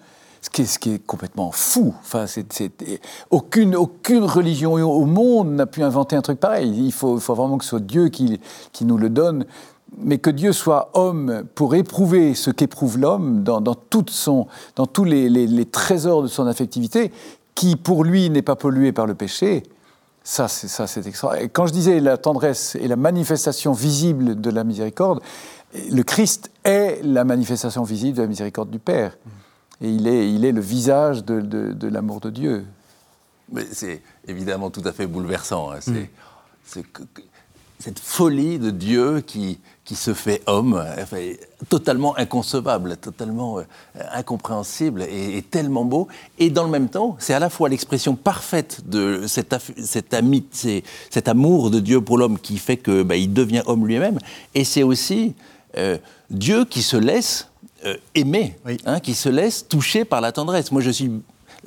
[0.45, 1.93] ce qui est, complètement fou.
[2.01, 2.25] Enfin,
[3.29, 6.73] aucune, religion au monde n'a pu inventer un truc pareil.
[6.77, 8.39] Il faut, vraiment que ce soit Dieu qui,
[8.81, 9.45] nous le donne.
[9.97, 16.27] Mais que Dieu soit homme pour éprouver ce qu'éprouve l'homme dans, tous les, trésors de
[16.27, 17.11] son affectivité,
[17.53, 19.63] qui pour lui n'est pas pollué par le péché,
[20.23, 21.49] ça, c'est ça, c'est extraordinaire.
[21.53, 25.21] Quand je disais la tendresse et la manifestation visible de la miséricorde,
[25.91, 29.17] le Christ est la manifestation visible de la miséricorde du Père.
[29.81, 32.65] Et il est, il est le visage de, de, l'amour de Dieu.
[33.51, 35.71] Mais c'est évidemment tout à fait bouleversant.
[35.71, 35.79] Hein.
[35.81, 36.09] C'est,
[37.79, 40.83] cette folie de Dieu qui, qui se fait homme,
[41.69, 43.63] totalement inconcevable, totalement euh,
[44.11, 46.07] incompréhensible et, tellement beau.
[46.39, 50.83] Et dans le même temps, c'est à la fois l'expression parfaite de cet, cet, amitié,
[51.11, 54.17] cet amour de Dieu pour l'homme qui fait qu'il bah, devient homme lui-même.
[54.55, 55.35] Et c'est aussi
[55.77, 55.97] euh,
[56.31, 57.49] Dieu qui se laisse
[57.85, 60.71] euh, aimé, hein, qui se laisse toucher par la tendresse.
[60.71, 61.11] Moi, je, suis,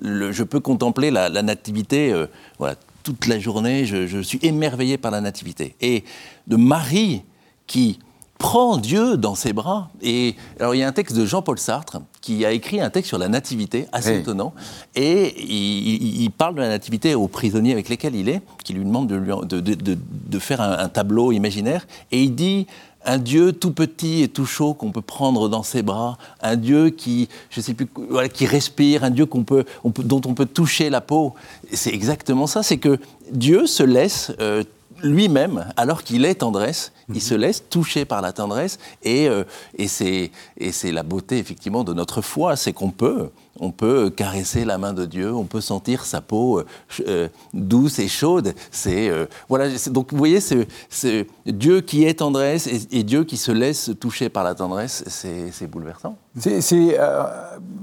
[0.03, 2.27] je peux contempler la, nativité euh,
[2.59, 5.77] voilà, toute la journée, je, suis émerveillé par la nativité.
[5.81, 6.05] Et
[6.47, 7.23] de Marie
[7.67, 8.01] qui
[8.39, 9.91] prend Dieu dans ses bras.
[10.03, 13.09] Et alors, il y a un texte de Jean-Paul Sartre qui a écrit un texte
[13.09, 14.55] sur la nativité, assez étonnant,
[14.95, 19.09] et il, parle de la nativité aux prisonniers avec lesquels il est, qui lui demandent
[19.09, 22.67] de, de, de, faire un, un, tableau imaginaire, et il dit
[23.09, 26.91] un Dieu tout petit et tout chaud qu'on peut prendre dans ses bras, un Dieu
[26.91, 27.89] qui, je sais plus,
[28.35, 31.35] qui respire, un Dieu qu'on peut, dont on peut toucher la peau.
[31.73, 32.99] C'est exactement ça, c'est que
[33.33, 34.63] Dieu se laisse euh,
[35.03, 39.45] lui-même, alors qu'il est tendresse, il se laisse toucher par la tendresse, et, euh,
[39.79, 44.79] et c'est la beauté effectivement de notre foi, c'est qu'on peut, on peut caresser la
[44.79, 46.67] main de Dieu, on peut sentir sa peau euh,
[47.07, 48.55] euh, douce et chaude.
[48.71, 49.11] C'est
[49.49, 54.29] voilà, donc vous voyez, c'est Dieu qui est tendresse et, Dieu qui se laisse toucher
[54.29, 56.17] par la tendresse, c'est bouleversant.
[56.39, 56.99] C'est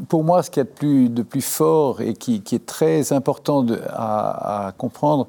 [0.07, 3.13] pour moi ce qu'il y a de plus, de plus fort et qui, est très
[3.13, 5.27] important à, à comprendre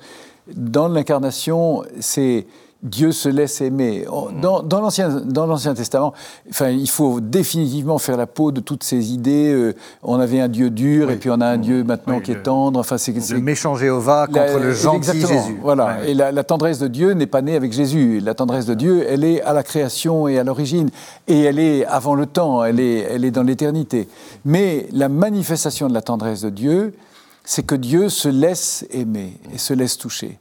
[0.55, 2.47] dans l'incarnation, c'est
[2.83, 4.05] Dieu se laisse aimer.
[4.41, 6.13] Dans, dans l'Ancien Testament,
[6.51, 9.53] enfin, il faut définitivement faire la peau de toutes ces idées.
[9.53, 12.43] Euh, on avait un Dieu dur et puis on a un Dieu maintenant qui est
[12.43, 12.79] tendre.
[12.79, 15.59] Enfin, c'est, le méchant Jéhovah contre le gentil Jésus.
[15.63, 16.05] Voilà.
[16.07, 18.21] Et la, tendresse de Dieu n'est pas née avec Jésus.
[18.21, 20.91] La tendresse de Dieu, elle est à la création et à l'origine.
[21.27, 24.09] Et elle est avant le temps, elle est, elle est dans l'éternité.
[24.45, 26.95] Mais la manifestation de la tendresse de Dieu,
[27.43, 30.39] c'est que Dieu se laisse aimer et se laisse toucher.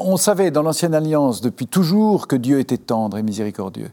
[0.00, 3.90] On savait dans l'Ancienne Alliance depuis toujours que Dieu était tendre et miséricordieux.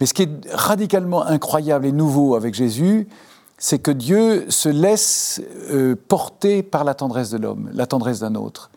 [0.00, 3.08] Mais ce qui est radicalement incroyable et nouveau avec Jésus,
[3.58, 8.34] c'est que Dieu se laisse euh, porter par la tendresse de l'homme, la tendresse d'un
[8.34, 8.70] autre.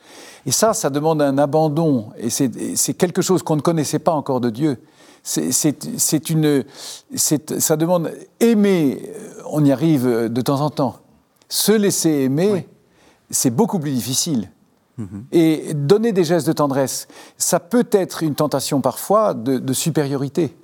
[0.46, 4.40] Et ça, ça demande un abandon, et c'est quelque chose qu'on ne connaissait pas encore
[4.40, 4.78] de Dieu.
[5.22, 6.64] C'est une,
[7.14, 9.12] ça demande aimer,
[9.52, 10.96] on y arrive de temps en temps.
[11.50, 12.68] Se laisser aimer,
[13.30, 14.50] c'est beaucoup plus difficile.
[15.00, 15.26] Mhm.
[15.32, 17.08] Et donner des gestes de tendresse,
[17.38, 20.56] ça peut être une tentation parfois de, supériorité,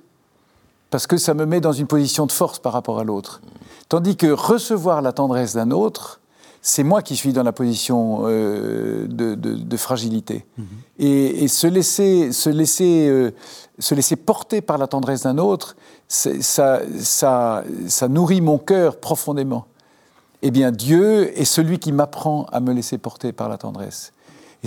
[0.90, 3.40] parce que ça me met dans une position de force par rapport à l'autre.
[3.88, 6.20] Tandis que recevoir la tendresse d'un autre,
[6.60, 10.44] c'est moi qui suis dans la position euh, de, fragilité.
[10.58, 10.66] Mhm.
[10.98, 13.32] Et, se laisser, se, laisser, euh,
[13.78, 15.76] se laisser porter par la tendresse d'un autre,
[16.08, 19.66] ça, ça, ça nourrit mon cœur profondément
[20.42, 24.12] eh bien Dieu est celui qui m'apprend à me laisser porter par la tendresse.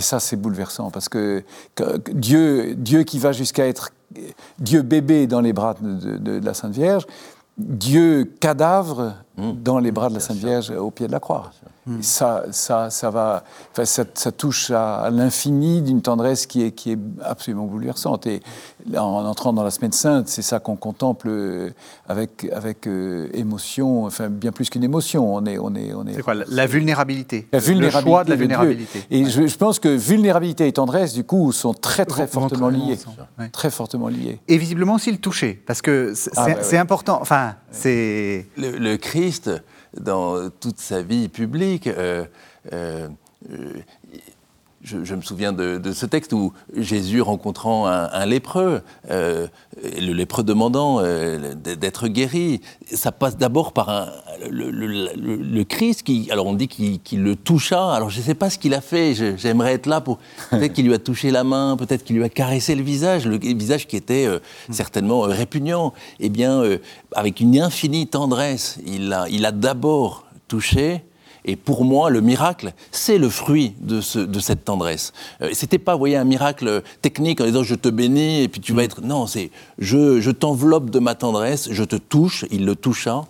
[0.00, 1.44] Et ça, c'est bouleversant, parce que,
[2.10, 3.90] Dieu, Dieu qui va jusqu'à être
[4.58, 7.06] Dieu bébé dans les bras de, la Sainte Vierge,
[7.58, 9.52] Dieu cadavre mmh.
[9.62, 11.50] dans les bras de la Sainte Vierge au pied de la croix.
[12.00, 13.44] Ça, ça, ça, va,
[13.82, 18.26] ça, ça touche à, l'infini d'une tendresse qui est, qui est absolument bouleversante.
[18.26, 18.40] Et
[18.96, 21.70] en entrant dans la Semaine Sainte, c'est ça qu'on contemple euh,
[22.08, 25.34] avec, avec euh, émotion, enfin bien plus qu'une émotion.
[25.34, 26.14] On est, on est, on est.
[26.14, 27.48] C'est quoi la vulnérabilité?
[27.52, 28.00] La vulnérabilité.
[28.00, 29.04] Le choix de la vulnérabilité.
[29.10, 32.98] Et je, je, pense que vulnérabilité et tendresse, du coup, sont très très fortement liés,
[33.52, 34.40] très fortement liés.
[34.48, 37.18] Et visiblement aussi le toucher, parce que c'est ah, bah important.
[37.20, 39.50] Enfin, c'est le, le Christ
[39.98, 41.86] dans toute sa vie publique.
[41.86, 42.26] Euh,
[42.72, 43.08] euh,
[45.04, 49.46] je, me souviens de, ce texte où Jésus rencontrant un, lépreux, euh,
[49.82, 52.60] le lépreux demandant d'être guéri,
[52.92, 54.12] ça passe d'abord par
[54.48, 57.92] le, Christ qui, alors on dit qu'il le toucha.
[57.92, 59.14] Alors je ne sais pas ce qu'il a fait.
[59.36, 60.18] J'aimerais être là pour
[60.50, 63.38] peut-être qu'il lui a touché la main, peut-être qu'il lui a caressé le visage, le,
[63.38, 64.26] visage qui était
[64.70, 65.92] certainement répugnant.
[66.18, 66.62] Eh bien,
[67.14, 71.02] avec une infinie tendresse, il a, il a d'abord touché
[71.44, 75.12] et pour moi, le miracle, c'est le fruit de, cette tendresse.
[75.42, 78.60] Euh, c'était pas, vous voyez, un miracle technique en disant je te bénis et puis
[78.60, 78.84] tu vas mm.
[78.84, 79.00] être.
[79.02, 83.24] Non, c'est je, t'enveloppe de ma tendresse, je te touche, il le toucha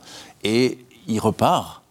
[0.44, 1.82] et il repart.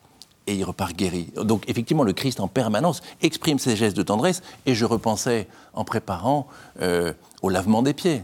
[0.48, 1.28] Et il repart guéri.
[1.36, 4.42] Donc effectivement, le Christ en permanence exprime ses gestes de tendresse.
[4.66, 6.48] Et je repensais en préparant
[6.82, 8.24] euh, au lavement des pieds.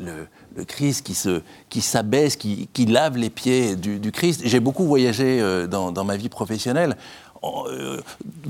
[0.00, 0.26] Le,
[0.66, 4.42] Christ qui, se, qui s'abaisse, qui, lave les pieds du, Christ.
[4.44, 6.96] J'ai beaucoup voyagé euh, dans, dans, ma vie professionnelle.
[7.44, 8.00] Euh,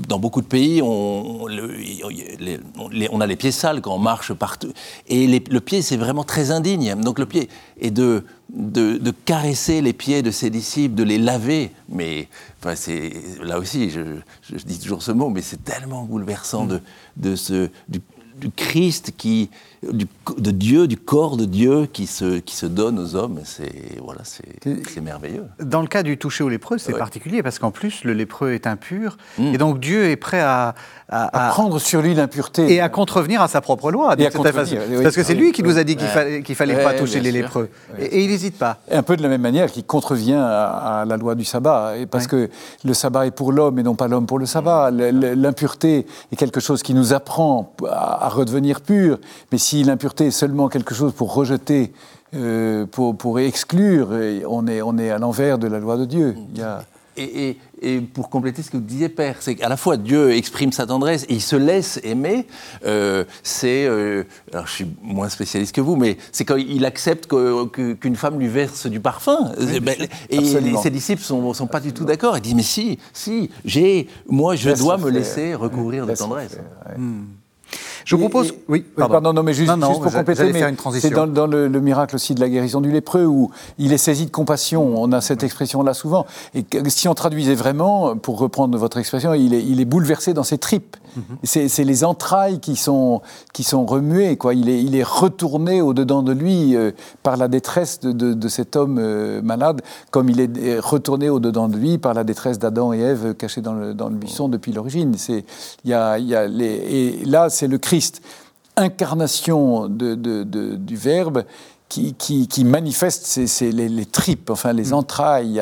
[0.07, 1.47] dans beaucoup de pays, on,
[3.11, 4.71] on, a les pieds sales quand on marche partout.
[5.07, 6.93] Et le pied, c'est vraiment très indigne.
[7.01, 11.71] Donc le pied, et de, de, caresser les pieds de ses disciples, de les laver,
[11.89, 12.27] mais
[12.59, 14.01] enfin, c'est, là aussi, je,
[14.63, 16.79] dis toujours ce mot, mais c'est tellement bouleversant de,
[17.17, 17.99] de ce, du,
[18.35, 19.49] du Christ qui,
[19.91, 23.39] de Dieu, du corps de Dieu qui se, qui se donne aux hommes.
[23.43, 25.45] C'est voilà, c'est merveilleux.
[25.59, 28.67] Dans le cas du toucher au lépreux, c'est particulier parce qu'en plus le lépreux est
[28.67, 29.53] impur mm.
[29.53, 30.75] et donc Dieu est prêt à,
[31.09, 34.15] à, prendre sur lui l'impureté et à contrevenir à sa propre loi.
[34.15, 37.31] parce que c'est lui qui nous a dit qu'il fallait qu'il fallait pas toucher les
[37.31, 37.69] lépreux
[37.99, 38.77] et, il n'hésite pas.
[38.91, 42.27] un peu de la même manière qu'il contrevient à, la loi du sabbat et parce
[42.27, 42.49] que
[42.83, 44.91] le sabbat est pour l'homme et non pas l'homme pour le sabbat.
[44.91, 49.19] L'impureté est quelque chose qui nous apprend à, redevenir pur,
[49.51, 51.93] mais si si l'impureté est seulement quelque chose pour rejeter,
[52.35, 54.09] euh, pour, pour, exclure,
[54.47, 56.35] on est, on est à l'envers de la loi de Dieu.
[56.53, 56.85] Il y a...
[57.17, 60.71] et, et, pour compléter ce que vous disiez, Père, c'est qu'à la fois Dieu exprime
[60.71, 62.45] sa tendresse et il se laisse aimer.
[62.85, 67.27] Euh, c'est, euh, alors je suis moins spécialiste que vous, mais c'est quand il accepte
[67.27, 69.53] qu'une femme lui verse du parfum.
[69.81, 69.95] Ben,
[70.29, 70.45] et
[70.83, 72.37] ses disciples sont, sont pas du tout d'accord.
[72.37, 76.59] Ils disent mais si, si, j'ai, moi je dois me laisser recouvrir de tendresse.
[78.05, 78.53] Je vous propose.
[78.67, 79.33] oui, pardon.
[79.33, 80.51] non, mais juste, pour compléter,
[80.99, 84.25] c'est dans, dans le, miracle aussi de la guérison du lépreux où il est saisi
[84.25, 84.93] de compassion.
[85.01, 86.25] On a cette expression-là souvent.
[86.53, 90.43] Et si on traduisait vraiment, pour reprendre votre expression, il est, il est bouleversé dans
[90.43, 90.97] ses tripes.
[91.15, 91.23] Mhm.
[91.43, 93.21] C'est les entrailles qui sont,
[93.53, 94.37] qui sont remuées.
[94.37, 94.53] Quoi.
[94.53, 98.75] Il, est, il est retourné au-dedans de lui euh, par la détresse de, de, cet
[98.75, 102.99] homme euh, malade, comme il est retourné au-dedans de lui par la détresse d'Adam et
[102.99, 105.15] Ève cachés dans le, dans le buisson depuis l'origine.
[105.29, 108.23] Il y a, y a les, et là, c'est le cri Christ,
[108.75, 111.43] incarnation du Verbe,
[111.89, 114.93] qui, qui, manifeste les, tripes, enfin les mm.
[114.93, 115.61] entrailles.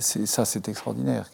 [0.00, 1.28] ça, c'est extraordinaire.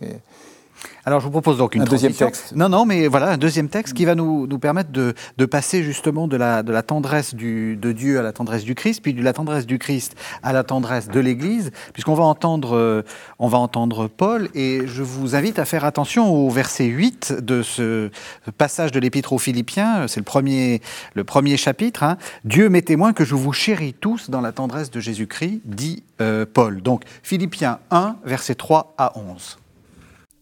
[1.07, 2.55] Alors je vous propose donc une un deuxième texte.
[2.57, 5.83] Non, non, mais voilà, un deuxième texte qui va nous, nous permettre de, de, passer
[5.83, 9.13] justement de la, de la tendresse du, de Dieu à la tendresse du Christ, puis
[9.13, 13.03] de la tendresse du Christ à la tendresse de l'Église, puisqu'on va entendre, euh,
[13.39, 17.63] on va entendre Paul, et je vous invite à faire attention au verset 8 de
[17.63, 18.11] ce
[18.57, 20.81] passage de l'Épître aux Philippiens, c'est le premier,
[21.13, 22.03] le premier chapitre.
[22.03, 22.17] Hein.
[22.45, 26.47] Dieu m'est témoin que je vous chéris tous dans la tendresse de Jésus-Christ, dit euh,
[26.51, 26.81] Paul.
[26.81, 29.59] Donc Philippiens 1, verset 3 à 11.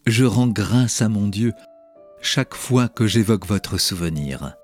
[0.05, 1.53] Je rends grâce à mon Dieu
[2.21, 4.55] chaque fois que j'évoque votre souvenir.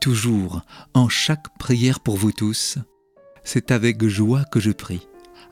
[0.00, 0.62] Toujours,
[0.94, 2.78] en chaque prière pour vous tous,
[3.44, 5.06] c'est avec joie que je prie,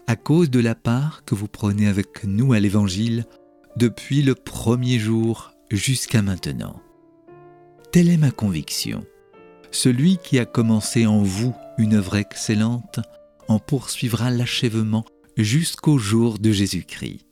[0.08, 3.24] à cause de la part que vous prenez avec nous à l'Évangile
[3.76, 6.82] depuis le premier jour jusqu'à maintenant.
[7.92, 9.04] Telle est ma conviction.
[9.70, 12.98] Celui qui a commencé en vous une œuvre excellente
[13.46, 15.04] en poursuivra l'achèvement
[15.36, 17.31] jusqu'au jour de Jésus-Christ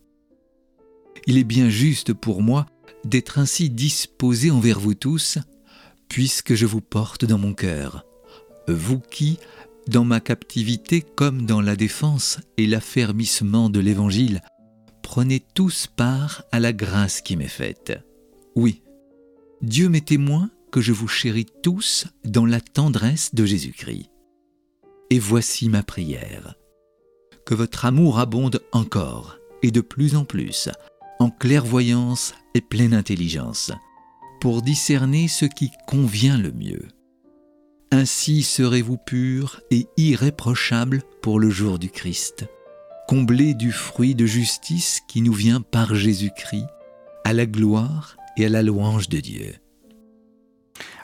[1.26, 2.66] il est bien juste pour moi
[3.04, 5.38] d'être ainsi disposé envers vous tous,
[6.08, 8.04] puisque je vous porte dans mon cœur,
[8.68, 9.38] vous qui,
[9.86, 14.40] dans ma captivité comme dans la défense et l'affermissement de l'Évangile,
[15.02, 17.98] prenez tous part à la grâce qui m'est faite.
[18.54, 18.82] Oui,
[19.62, 24.10] Dieu m'est témoin que je vous chéris tous dans la tendresse de Jésus-Christ.
[25.10, 26.54] Et voici ma prière.
[27.44, 30.68] Que votre amour abonde encore et de plus en plus
[31.20, 33.70] en clairvoyance et pleine intelligence,
[34.40, 36.88] pour discerner ce qui convient le mieux.
[37.92, 42.46] Ainsi serez-vous purs et irréprochables pour le jour du Christ,
[43.06, 46.66] comblés du fruit de justice qui nous vient par Jésus-Christ,
[47.24, 49.54] à la gloire et à la louange de Dieu.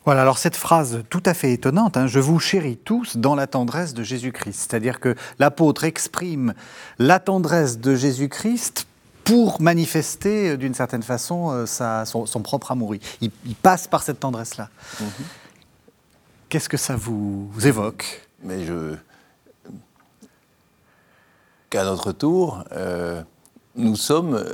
[0.06, 3.48] Voilà, alors cette phrase tout à fait étonnante, hein, je vous chéris tous dans la
[3.48, 4.70] tendresse de Jésus-Christ.
[4.70, 6.54] C'est-à-dire que l'apôtre exprime
[6.98, 8.86] la tendresse de Jésus-Christ
[9.26, 12.94] pour manifester euh, d'une certaine façon euh, son, propre amour.
[13.20, 14.70] Il, passe par cette tendresse-là.
[15.00, 15.08] Mhm.
[16.48, 18.26] Qu'est-ce que ça vous, évoque?
[18.42, 18.94] Mais je.
[21.68, 23.20] Qu'à notre tour, euh,
[23.74, 24.44] nous sommes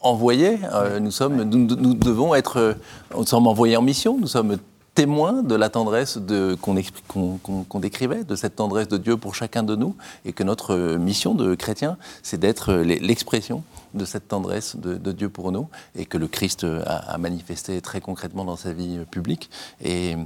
[0.00, 0.58] envoyés,
[1.00, 2.76] nous, sommes, nous, devons être.
[3.16, 4.58] nous sommes envoyés en mission, nous sommes
[4.98, 6.18] témoin de la tendresse
[6.60, 11.36] qu'on décrivait, de cette tendresse de Dieu pour chacun de nous, et que notre mission
[11.36, 13.62] de chrétien, c'est d'être l'expression
[13.94, 18.44] de cette tendresse de, Dieu pour nous, et que le Christ a, manifesté très concrètement
[18.44, 19.50] dans sa vie publique.
[19.84, 20.16] Et,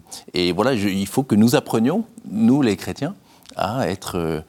[0.53, 3.15] voilà, il faut que nous apprenions, nous les chrétiens,
[3.57, 4.41] à être euh,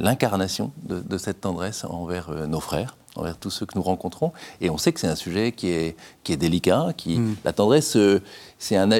[0.00, 4.32] l'incarnation de, cette tendresse envers euh, nos frères envers tous ceux que nous rencontrons.
[4.60, 6.88] Et on sait que c'est un sujet qui est, qui est délicat.
[6.96, 7.36] Qui, mm.
[7.44, 8.20] La tendresse, euh,
[8.58, 8.90] c'est un,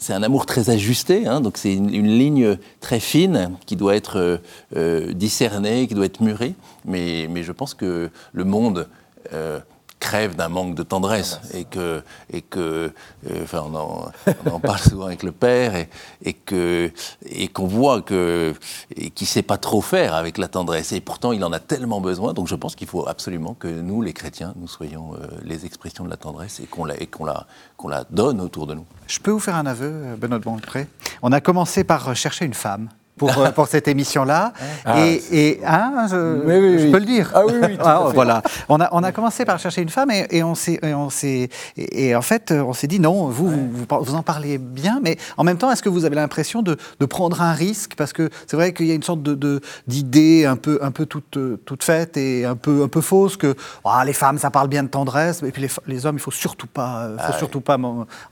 [0.00, 4.18] c'est un amour très ajusté, hein, donc c'est une, ligne très fine qui doit être
[4.18, 4.38] euh,
[4.74, 6.54] euh, discernée, qui doit être murée.
[6.86, 8.88] Mais, mais je pense que le monde
[9.34, 9.60] euh,
[10.00, 12.92] crève d'un manque de tendresse et que et que
[13.30, 14.12] euh, enfin on en,
[14.46, 15.88] on en, parle souvent avec le père et,
[16.24, 16.90] et que
[17.26, 18.54] et qu'on voit que
[18.96, 20.92] et qu'il sait pas trop faire avec la tendresse.
[20.92, 22.32] Et pourtant il en a tellement besoin.
[22.32, 26.04] Donc je pense qu'il faut absolument que nous les chrétiens nous soyons euh, les expressions
[26.04, 28.86] de la tendresse et qu'on la et qu'on la qu'on la donne autour de nous.
[29.06, 30.88] Je peux vous faire un aveu Benoît de Bonpré.
[31.22, 32.88] On a commencé par chercher une femme
[33.20, 34.54] pour, euh, pour cette émission-là.
[34.86, 37.30] Ah, et, et hein, je, peux le dire.
[37.34, 38.42] Ah oui, oui ah, voilà.
[38.70, 42.16] On a, on a commencé par chercher une femme et, et on s'est, et, et,
[42.16, 45.58] en fait, on s'est dit non, vous, vous, vous, en parlez bien, mais en même
[45.58, 47.92] temps, est-ce que vous avez l'impression de, de, prendre un risque?
[47.94, 51.04] Parce que c'est vrai qu'il y a une sorte de, d'idée un peu, un peu
[51.04, 53.54] toute, toute faite et un peu, un peu fausse que
[53.84, 56.30] ah, les femmes, ça parle bien de tendresse, et puis les, les hommes, il faut
[56.30, 57.76] surtout pas, faut ah surtout pas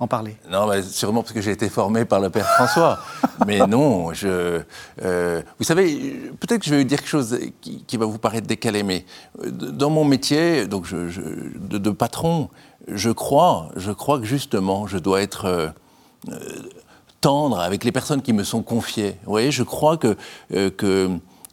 [0.01, 0.39] en, parler.
[0.51, 3.01] Non, mais sûrement parce que j'ai été formé par le père François.
[3.47, 4.63] mais non, je
[5.03, 8.47] euh, vous savez, peut-être que je vais vous dire quelque chose qui, va vous paraître
[8.47, 9.05] décalé, mais
[9.45, 12.49] euh, dans mon métier donc de, patron,
[12.89, 15.69] je crois, je crois que justement, je dois être euh,
[17.21, 19.17] tendre avec les personnes qui me sont confiées.
[19.25, 20.17] Vous voyez, je crois que,
[20.51, 21.11] que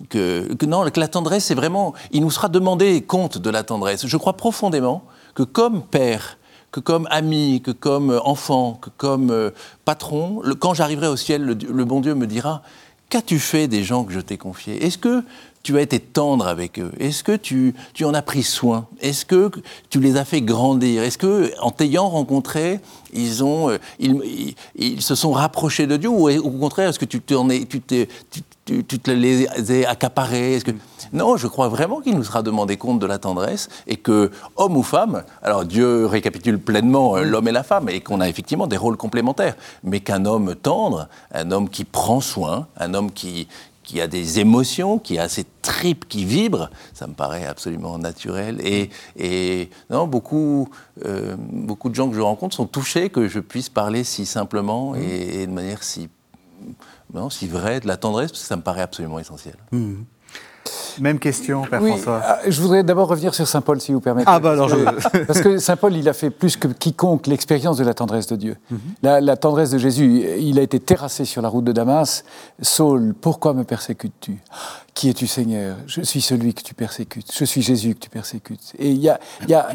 [0.10, 4.06] que, non, que la tendresse, c'est vraiment, il nous sera demandé compte de la tendresse.
[4.06, 5.04] Je crois profondément
[5.36, 6.38] que comme père,
[6.72, 9.52] que comme ami, que comme enfant, que comme
[9.86, 12.64] patron, quand j'arriverai au ciel, le, bon Dieu me dira
[13.10, 14.84] Qu'as-tu fait des gens que je t'ai confiés?
[14.86, 15.24] Est-ce que
[15.66, 16.92] tu as été tendre avec eux.
[17.00, 18.86] Est-ce que tu, tu en as pris soin?
[19.02, 19.50] Est-ce que
[19.90, 21.02] tu les as fait grandir?
[21.02, 22.80] Est-ce que, en t'ayant rencontré,
[23.14, 27.06] ils, ont, euh, ils, ils, se sont rapprochés de Dieu Ou au contraire, est-ce que
[27.06, 30.60] tu, es, tu, tu, tu, te les as accaparés?
[30.64, 30.70] Que...
[31.14, 34.78] Non, je crois vraiment qu'il nous sera demandé compte de la tendresse et que, homme
[34.78, 38.68] ou femme, alors Dieu récapitule pleinement euh, l'homme et la femme et qu'on a effectivement
[38.68, 43.48] des rôles complémentaires, mais qu'un homme tendre, un homme qui prend soin, un homme qui,
[43.86, 48.60] qui a des émotions, qui a ses tripes qui vibrent, ça me paraît absolument naturel.
[48.66, 50.70] Et, et non, beaucoup,
[51.06, 54.92] euh, beaucoup de gens que je rencontre sont touchés que je puisse parler si simplement
[54.92, 55.02] mmh.
[55.02, 56.10] et, de manière si,
[57.14, 59.56] non, si vraie, de la tendresse, parce que ça me paraît absolument essentiel.
[59.72, 59.96] Mmh.
[61.00, 62.22] Même question, Père François.
[62.24, 64.30] Ah, je voudrais d'abord revenir sur Saint Paul, si vous permettez.
[64.30, 64.76] Ah, bah alors je...
[65.26, 68.36] Parce que Saint Paul, il a fait plus que quiconque l'expérience de la tendresse de
[68.36, 68.58] Dieu.
[68.70, 68.80] Mhm.
[69.02, 72.24] la, tendresse de Jésus, il a été terrassé sur la route de Damas.
[72.62, 74.38] Saul, pourquoi me persécutes-tu?
[74.94, 75.76] Qui es-tu, Seigneur?
[75.88, 77.32] Je suis celui que tu persécutes.
[77.34, 78.74] Je suis Jésus que tu persécutes.
[78.80, 79.70] Et il y a, y a,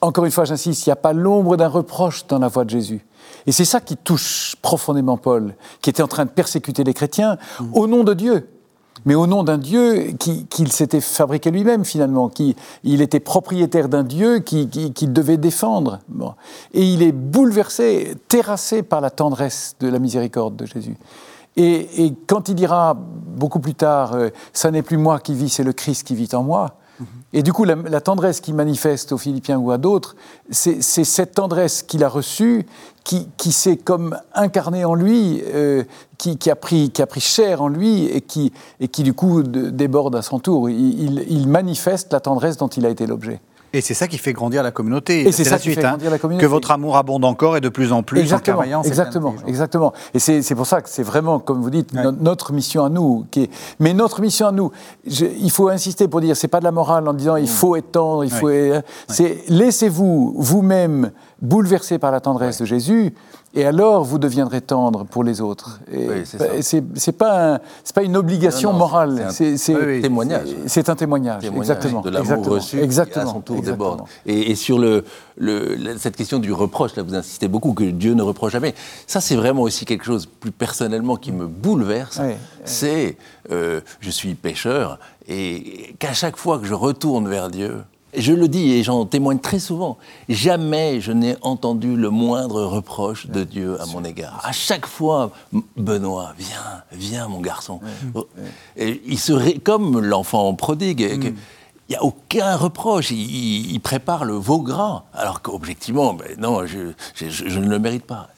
[0.00, 2.70] encore une fois, j'insiste, il n'y a pas l'ombre d'un reproche dans la voix de
[2.70, 3.04] Jésus.
[3.46, 7.38] Et c'est ça qui touche profondément Paul, qui était en train de persécuter les chrétiens
[7.60, 7.70] mhm.
[7.74, 8.48] au nom de Dieu
[9.04, 14.04] mais au nom d'un Dieu qu'il s'était fabriqué lui-même finalement, qui, il était propriétaire d'un
[14.04, 16.00] Dieu qu'il devait défendre.
[16.72, 20.96] Et il est bouleversé, terrassé par la tendresse de la miséricorde de Jésus.
[21.58, 25.64] Et, quand il dira beaucoup plus tard, euh, ça n'est plus moi qui vis, c'est
[25.64, 26.76] le Christ qui vit en moi,
[27.32, 30.16] et du coup, la, tendresse qu'il manifeste aux Philippiens ou à d'autres,
[30.50, 32.66] c'est cette tendresse qu'il a reçue,
[33.06, 35.84] qui, s'est comme incarnée en lui, euh,
[36.18, 39.42] qui, a pris, qui a pris chair en lui et qui, et qui du coup
[39.44, 40.68] déborde à son tour.
[40.68, 43.40] il manifeste la tendresse dont il a été l'objet.
[43.72, 45.26] Et c'est ça qui fait grandir la communauté.
[45.26, 46.44] Et c'est ça qui fait hein, grandir la communauté.
[46.44, 49.92] Que votre amour abonde encore et de plus en plus exactement, en Exactement, exactement.
[50.14, 53.26] Et c'est pour ça que c'est vraiment, comme vous dites, notre mission à nous.
[53.30, 53.50] Qui est...
[53.80, 54.70] Mais notre mission à nous,
[55.04, 57.48] il faut insister pour dire, c'est pas de la morale en disant il mm.
[57.48, 58.50] faut être tendre, il faut.
[59.08, 61.10] C'est laissez-vous vous-même
[61.42, 63.14] bouleversé par la tendresse de Jésus,
[63.56, 65.80] et alors vous deviendrez tendre pour les autres.
[66.60, 67.60] c'est pas,
[67.94, 70.48] pas une obligation morale, c'est un témoignage.
[70.66, 72.02] C'est un témoignage, exactement.
[72.02, 74.02] De l'amour reçu exactement, à son tour déborde.
[74.26, 75.04] Et, et sur le,
[75.36, 78.74] le, cette question du reproche, là vous insistez beaucoup, que Dieu ne reproche jamais.
[79.06, 82.20] Ça c'est vraiment aussi quelque chose plus personnellement qui me bouleverse.
[82.64, 83.16] c'est,
[83.50, 84.98] euh, je suis pécheur,
[85.28, 87.78] et qu'à chaque fois que je retourne vers Dieu,
[88.16, 89.98] je le dis et j'en témoigne très souvent,
[90.28, 94.40] jamais je n'ai entendu le moindre reproche de Dieu à mon égard.
[94.44, 95.30] À chaque fois,
[95.76, 97.80] Benoît, viens, viens mon garçon.
[98.76, 101.02] Et il serait comme l'enfant prodigue.
[101.02, 101.36] Mm.
[101.88, 103.10] Il n'y a aucun reproche.
[103.12, 105.04] Il, prépare le veau gras.
[105.14, 108.28] Alors qu'objectivement, ben non, je, je, ne le mérite pas.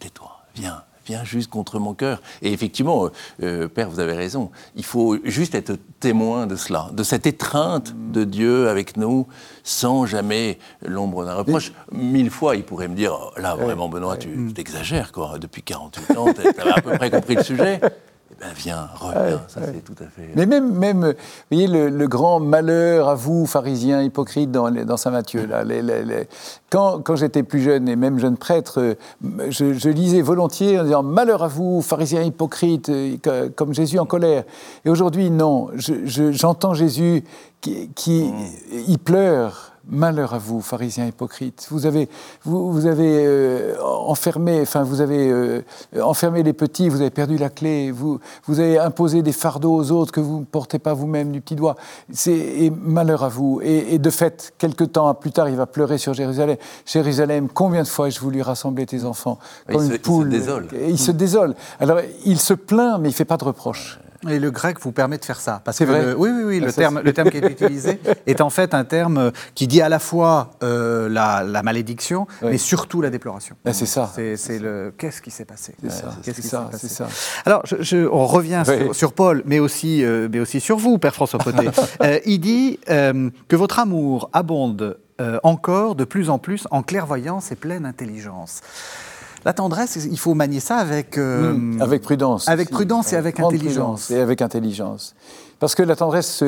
[0.00, 2.20] Tais-toi, viens, vient juste contre mon cœur.
[2.42, 3.10] Et effectivement, euh,
[3.42, 7.94] euh, Père, vous avez raison, il faut juste être témoin de cela, de cette étreinte
[8.12, 9.26] de Dieu avec nous,
[9.64, 11.72] sans jamais l'ombre d'un reproche.
[11.92, 16.16] Mille fois, il pourrait me dire, oh, là, vraiment, Benoît, tu t'exagères, quoi, depuis 48
[16.16, 17.80] ans, tu as à peu près compris le sujet
[18.40, 20.30] ben viens, reviens, ça c'est tout à fait...
[20.36, 21.12] Mais même, même vous
[21.50, 25.64] voyez, le, grand malheur à vous, pharisiens hypocrites, dans, dans Saint Matthieu, là,
[26.70, 28.96] quand, quand j'étais plus jeune, et même jeune prêtre,
[29.48, 32.92] je, lisais volontiers en disant «malheur à vous, pharisiens hypocrites,
[33.56, 34.44] comme Jésus en colère».
[34.84, 37.24] Et aujourd'hui, non, j'entends Jésus
[37.60, 38.84] qui, qui mmh.
[38.86, 41.66] il pleure, Malheur à vous, pharisiens hypocrites.
[41.70, 42.10] Vous avez,
[42.44, 45.62] vous, vous avez euh, enfermé, enfin, vous avez euh,
[46.02, 49.90] enfermé les petits, vous avez perdu la clé, vous, vous avez imposé des fardeaux aux
[49.90, 51.74] autres que vous ne portez pas vous-même du petit doigt.
[52.12, 53.60] C'est malheur à vous.
[53.62, 56.58] Et, de fait, quelque temps plus tard, il va pleurer sur Jérusalem.
[56.84, 59.38] Jérusalem, combien de fois ai-je voulu rassembler tes enfants?
[59.72, 60.68] Comme une poule Il se désole.
[60.74, 61.54] Et il se désole.
[61.80, 63.98] Alors, il se plaint, mais il ne fait pas de reproche.
[64.26, 65.60] Et le grec vous permet de faire ça.
[65.64, 66.14] Parce que vrai.
[66.14, 69.30] oui, oui, oui, le, terme, le terme qui est utilisé est en fait un terme
[69.54, 73.56] qui dit à la fois euh, la, malédiction, mais surtout la déploration.
[73.64, 74.12] Ben, c'est ça.
[74.14, 75.74] C'est le qu'est-ce qui s'est passé?
[76.22, 77.08] C'est ça.
[77.44, 81.38] Alors, je, on revient sur, Paul, mais aussi, euh, mais aussi sur vous, Père François
[81.38, 81.68] Poté.
[82.02, 84.98] Euh, il dit que votre amour abonde
[85.42, 88.60] encore de plus en plus en clairvoyance et pleine intelligence.
[89.44, 91.16] La tendresse, il faut manier ça avec...
[91.16, 92.48] Euh, hmm, avec prudence.
[92.48, 94.10] Avec prudence et avec intelligence.
[94.10, 95.14] Et avec intelligence.
[95.58, 96.44] Parce que la tendresse,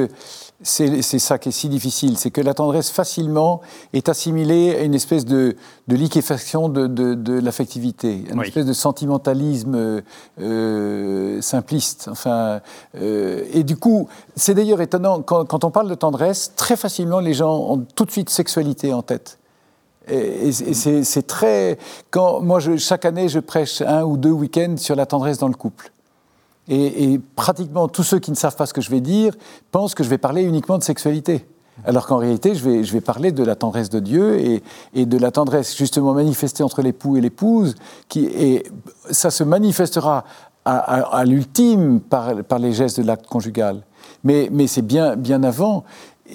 [0.63, 3.61] c'est ça qui est si difficile, c'est que la tendresse facilement
[3.93, 5.57] est assimilée à une espèce de,
[5.89, 10.03] liquéfaction de, l'affectivité, une espèce de sentimentalisme
[10.41, 12.07] euh, simpliste.
[12.09, 12.61] Enfin,
[13.01, 17.19] euh, et du coup, c'est d'ailleurs étonnant, quand, quand on parle de tendresse, très facilement
[17.19, 19.40] les gens ont tout de suite sexualité en tête.
[20.09, 21.79] Et, c'est très.
[22.15, 25.93] Moi, chaque année, je prêche un ou deux week-ends sur la tendresse dans le couple.
[26.69, 29.35] Et, pratiquement tous ceux qui ne savent pas ce que je vais dire
[29.73, 31.47] pensent que je vais parler uniquement de sexualité.
[31.85, 34.61] Alors qu'en réalité, je vais, parler de la tendresse de Dieu
[34.95, 37.75] et, de la tendresse justement manifestée entre l'époux et l'épouse.
[38.09, 38.65] Qui, et
[39.11, 40.25] ça se manifestera
[40.65, 43.83] à, l'ultime par, les gestes de l'acte conjugal.
[44.23, 45.85] Mais, c'est bien, bien avant,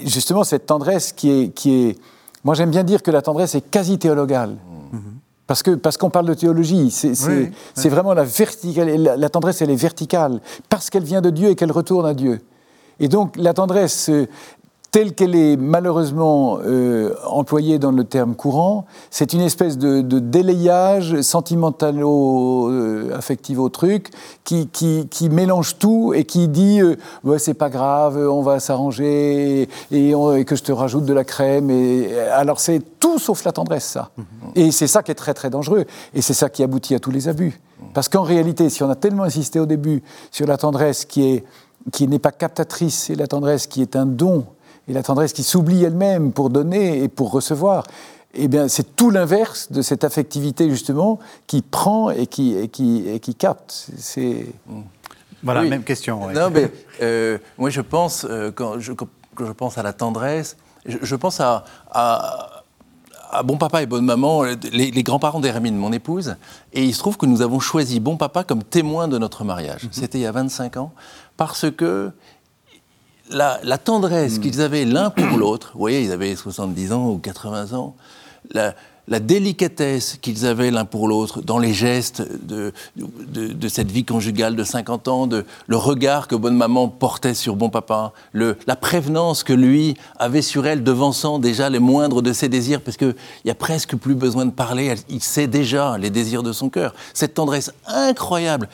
[0.03, 1.13] justement, cette tendresse.
[1.13, 1.99] Qui est
[2.45, 4.57] moi, j'aime bien dire que la tendresse est quasi théologale.
[5.47, 8.95] Parce que parce qu'on parle de théologie, c'est vraiment la verticale.
[8.95, 10.39] La, tendresse, elle est verticale
[10.69, 12.41] parce qu'elle vient de Dieu et qu'elle retourne à Dieu.
[12.99, 14.09] Et donc la tendresse,
[14.95, 21.19] telle qu'elle est malheureusement euh, employée dans le terme courant, c'est une espèce de, délayage
[21.19, 24.11] sentimentalo-affectif au truc
[24.45, 26.95] qui, qui, mélange tout et qui dit euh,
[27.39, 30.13] c'est pas grave, on va s'arranger et,
[30.45, 31.69] que je te rajoute de la crème.
[31.69, 34.11] Et, alors c'est tout sauf la tendresse, ça.
[34.17, 34.23] Mm-hmm.
[34.55, 35.83] Et c'est ça qui est très très dangereux
[36.13, 37.59] et c'est ça qui aboutit à tous les abus.
[37.93, 41.43] Parce qu'en réalité, si on a tellement insisté au début sur la tendresse qui est
[41.91, 44.45] qui n'est pas captatrice, c'est la tendresse qui est un don
[44.87, 47.83] et la tendresse qui s'oublie elle-même pour donner et pour recevoir,
[48.35, 53.07] eh bien, c'est tout l'inverse de cette affectivité, justement, qui prend et qui, et qui,
[53.07, 53.89] et qui capte.
[53.97, 54.45] C'est...
[55.43, 56.27] Voilà, même question.
[56.31, 56.71] Non, mais
[57.01, 58.93] euh, moi, je pense, euh, quand, je,
[59.39, 62.63] je, pense à la tendresse, je, pense à, à,
[63.43, 66.35] Bon Papa et Bonne Maman, les, grands-parents d'Hermine, mon épouse,
[66.73, 69.83] et il se trouve que nous avons choisi Bon Papa comme témoin de notre mariage.
[69.83, 69.89] Mhm.
[69.91, 70.91] C'était il y a 25 ans,
[71.37, 72.11] parce que
[73.29, 74.41] la, tendresse hmm.
[74.41, 77.95] qu'ils avaient l'un pour l'autre, vous voyez, ils avaient 70 ans ou 80 ans,
[78.51, 78.73] la,
[79.19, 82.73] délicatesse qu'ils avaient l'un pour l'autre dans les gestes de,
[83.67, 87.69] cette vie conjugale de 50 ans, de, le regard que bonne maman portait sur bon
[87.69, 92.81] papa, la prévenance que lui avait sur elle, devançant déjà les moindres de ses désirs,
[92.81, 93.15] parce qu'il
[93.45, 96.95] n'y a presque plus besoin de parler, il sait déjà les désirs de son cœur.
[97.13, 98.69] Cette tendresse incroyable,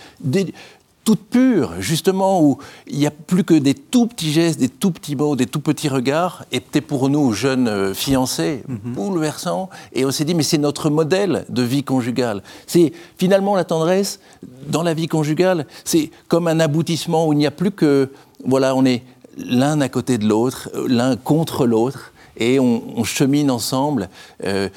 [1.03, 4.91] toute pure, justement, où il n'y a plus que des tout petits gestes, des tout
[4.91, 8.93] petits mots, des tout petits regards, était pour nous, jeunes euh, fiancés, mhm.
[8.93, 9.69] bouleversant.
[9.93, 12.43] Et on s'est dit, mais c'est notre modèle de vie conjugale.
[12.67, 14.19] C'est finalement la tendresse
[14.67, 18.11] dans la vie conjugale, c'est comme un aboutissement où il n'y a plus que,
[18.45, 19.03] voilà, on est
[19.37, 24.09] l'un à côté de l'autre, euh, l'un contre l'autre, et on, chemine ensemble.
[24.45, 24.69] Euh,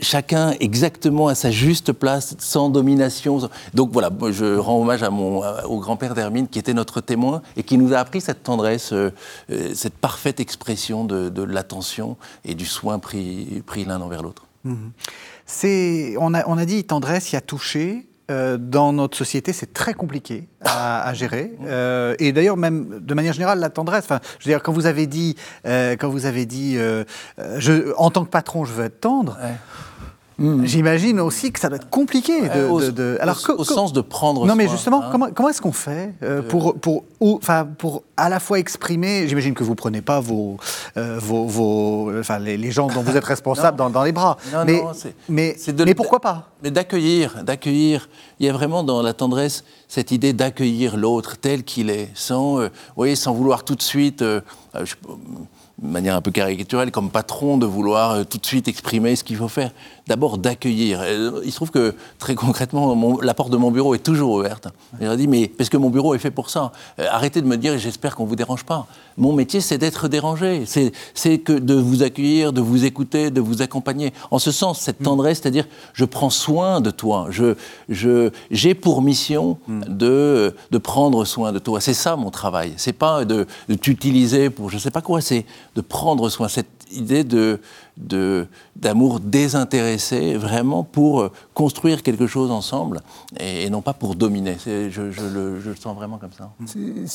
[0.00, 3.50] chacun exactement à sa juste place, sans domination.
[3.74, 7.62] Donc voilà, je rends hommage à mon, au grand-père d'Hermine qui était notre témoin et
[7.62, 9.10] qui nous a appris cette tendresse, euh,
[9.50, 14.44] euh, cette parfaite expression de, l'attention et du soin pris, pris l'un envers l'autre.
[14.64, 14.90] Mhm.
[15.46, 18.07] C'est, on a, on a dit tendresse, il y a touché.
[18.30, 21.52] Euh, dans notre société, c'est très compliqué à, gérer.
[22.18, 24.04] et d'ailleurs, même de manière générale, la tendresse.
[24.04, 26.76] Enfin, je veux dire, quand vous avez dit, quand vous avez dit,
[27.56, 29.38] je, en tant que patron, je veux être tendre.
[30.38, 30.64] Hmm.
[30.64, 32.48] J'imagine aussi que ça doit être compliqué.
[32.48, 34.46] De, au, de, Alors, au, sens de prendre.
[34.46, 35.08] Non, mais justement, hein.
[35.10, 39.26] comment, comment est-ce qu'on fait euh, pour, pour, enfin, pour à la fois exprimer.
[39.26, 40.56] J'imagine que vous prenez pas vos,
[40.96, 44.36] euh, vos, vos, enfin, les, gens dont vous êtes responsable dans, dans, les bras.
[44.52, 44.92] Non, mais, non,
[45.28, 46.50] mais, de, mais pourquoi pas?
[46.62, 48.08] Mais d'accueillir, d'accueillir.
[48.38, 52.60] Il y a vraiment dans la tendresse cette idée d'accueillir l'autre tel qu'il est, sans,
[52.60, 54.22] euh, voyez, sans vouloir tout de suite.
[54.22, 54.94] Je,
[55.80, 59.22] de manière un peu caricaturelle, comme patron, de vouloir euh, tout de suite exprimer ce
[59.22, 59.70] qu'il faut faire.
[60.08, 61.00] D'abord d'accueillir.
[61.02, 64.68] Euh, il se trouve que très concrètement, la porte de mon bureau est toujours ouverte.
[65.00, 66.72] Il a dit, mais parce que mon bureau est fait pour ça.
[66.98, 68.86] Euh, arrêtez de me dire, j'espère qu'on ne vous dérange pas.
[69.18, 70.64] Mon métier, c'est d'être dérangé.
[71.14, 74.12] C'est que de vous accueillir, de vous écouter, de vous accompagner.
[74.30, 77.26] En ce sens, cette tendresse, c'est-à-dire, je prends soin de toi.
[77.30, 77.54] Je,
[77.88, 81.80] je, j'ai pour mission de, de prendre soin de toi.
[81.80, 82.72] C'est ça mon travail.
[82.76, 85.20] C'est pas de, de t'utiliser pour je ne sais pas quoi.
[85.20, 85.44] C'est
[85.74, 87.60] de prendre soin, cette idée de,
[88.76, 93.00] d'amour désintéressé, vraiment pour euh, construire quelque chose ensemble
[93.38, 94.56] et, non pas pour dominer.
[94.64, 96.50] Je, je, le, je, le, sens vraiment comme ça.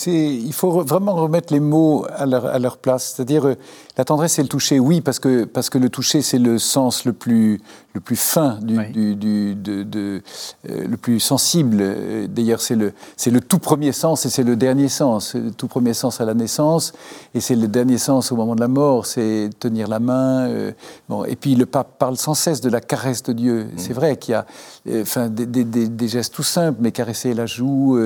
[0.07, 3.13] il faut vraiment remettre les mots à leur, à leur place.
[3.15, 3.55] C'est-à-dire, euh,
[3.97, 7.05] la tendresse et le toucher, oui, parce que, parce que le toucher, c'est le sens
[7.05, 7.61] le plus,
[7.93, 10.21] le plus fin, du, du, de, de,
[10.69, 12.27] euh, le plus sensible.
[12.27, 15.35] D'ailleurs, c'est le, c'est le tout premier sens et c'est le dernier sens.
[15.35, 16.93] Le tout premier sens à la naissance
[17.33, 20.47] et c'est le dernier sens au moment de la mort, c'est tenir la main.
[20.47, 20.71] Euh,
[21.09, 23.63] bon, et puis le pape parle sans cesse de la caresse de Dieu.
[23.63, 23.77] Mm.
[23.77, 24.45] C'est vrai qu'il y a
[24.87, 27.99] euh, enfin, des, des, des, gestes tout simples, mais caresser la joue,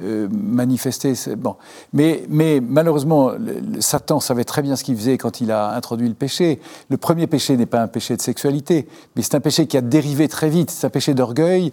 [0.00, 1.14] manifester.
[1.36, 1.56] Bon.
[1.92, 3.32] Mais, mais malheureusement,
[3.80, 6.60] Satan savait très bien ce qu'il faisait quand il a introduit le péché.
[6.90, 9.80] Le premier péché n'est pas un péché de sexualité, mais c'est un péché qui a
[9.80, 11.72] dérivé très vite, c'est un péché d'orgueil.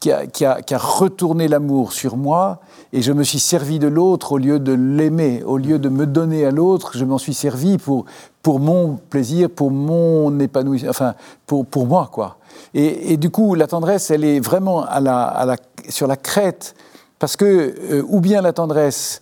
[0.00, 2.60] Qui a, qui, a, qui a, retourné l'amour sur moi
[2.92, 6.06] et je me suis servi de l'autre au lieu de l'aimer, au lieu de me
[6.06, 8.06] donner à l'autre, je m'en suis servi pour,
[8.42, 11.14] pour mon plaisir, pour mon épanouissement, enfin
[11.46, 12.38] pour, pour moi quoi.
[12.74, 15.56] Et, et, du coup la tendresse elle est vraiment à la, à la,
[15.88, 16.74] sur la crête
[17.18, 19.20] Parce que, euh, ou bien la tendresse,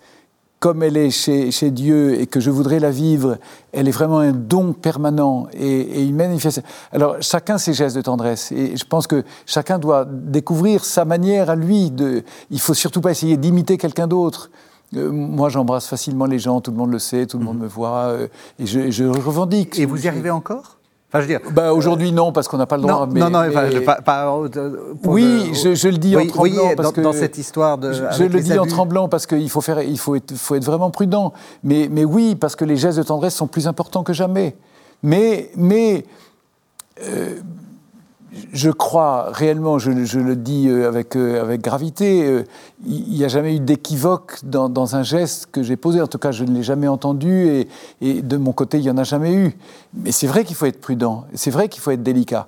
[0.60, 3.38] comme elle est chez, chez, Dieu et que je voudrais la vivre,
[3.72, 6.62] elle est vraiment un don permanent et, et une manifestation.
[6.92, 8.52] Alors, chacun ses gestes de tendresse.
[8.52, 11.90] Et je pense que chacun doit découvrir sa manière à lui.
[11.90, 14.50] De, il faut surtout pas essayer d'imiter quelqu'un d'autre.
[14.94, 17.64] Euh, moi, j'embrasse facilement les gens, tout le monde le sait, tout le monde mhm.
[17.64, 18.28] me voit, euh,
[18.58, 19.78] et je, je, revendique.
[19.78, 20.75] Et vous y arrivez encore?
[21.08, 23.06] Enfin, je veux dire, bah, aujourd'hui non parce qu'on n'a pas le droit.
[23.06, 24.36] Non, mais, non, non mais, pas, pas,
[25.04, 27.92] oui, je, je, le dis en tremblant parce dans, que dans cette histoire de.
[27.92, 30.90] Je, le dis en tremblant parce qu'il faut faire, il faut être, faut être vraiment
[30.90, 31.32] prudent.
[31.62, 34.56] Mais, mais oui, parce que les gestes de tendresse sont plus importants que jamais.
[35.04, 36.04] Mais, mais
[37.04, 37.38] euh,
[38.52, 42.44] je crois réellement, je, le dis euh, avec, euh, avec gravité, euh,
[42.86, 46.00] il n'y a jamais eu d'équivoque dans, un geste que j'ai posé.
[46.00, 47.66] En tout cas, je ne l'ai jamais entendu
[48.00, 49.56] et, de mon côté, il n'y en a jamais eu.
[49.94, 52.46] Mais c'est vrai qu'il faut être prudent, c'est vrai qu'il faut être délicat.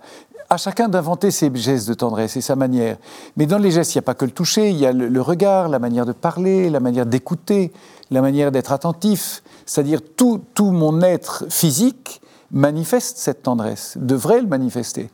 [0.50, 2.96] À chacun d'inventer ses gestes de tendresse et sa manière.
[3.36, 5.20] Mais dans les gestes, il n'y a pas que le toucher, il y a le,
[5.20, 7.70] regard, la manière de parler, la manière d'écouter,
[8.10, 9.42] la manière d'être attentif.
[9.66, 15.10] C'est-à-dire tout mon être physique manifeste cette tendresse, devrait le manifester.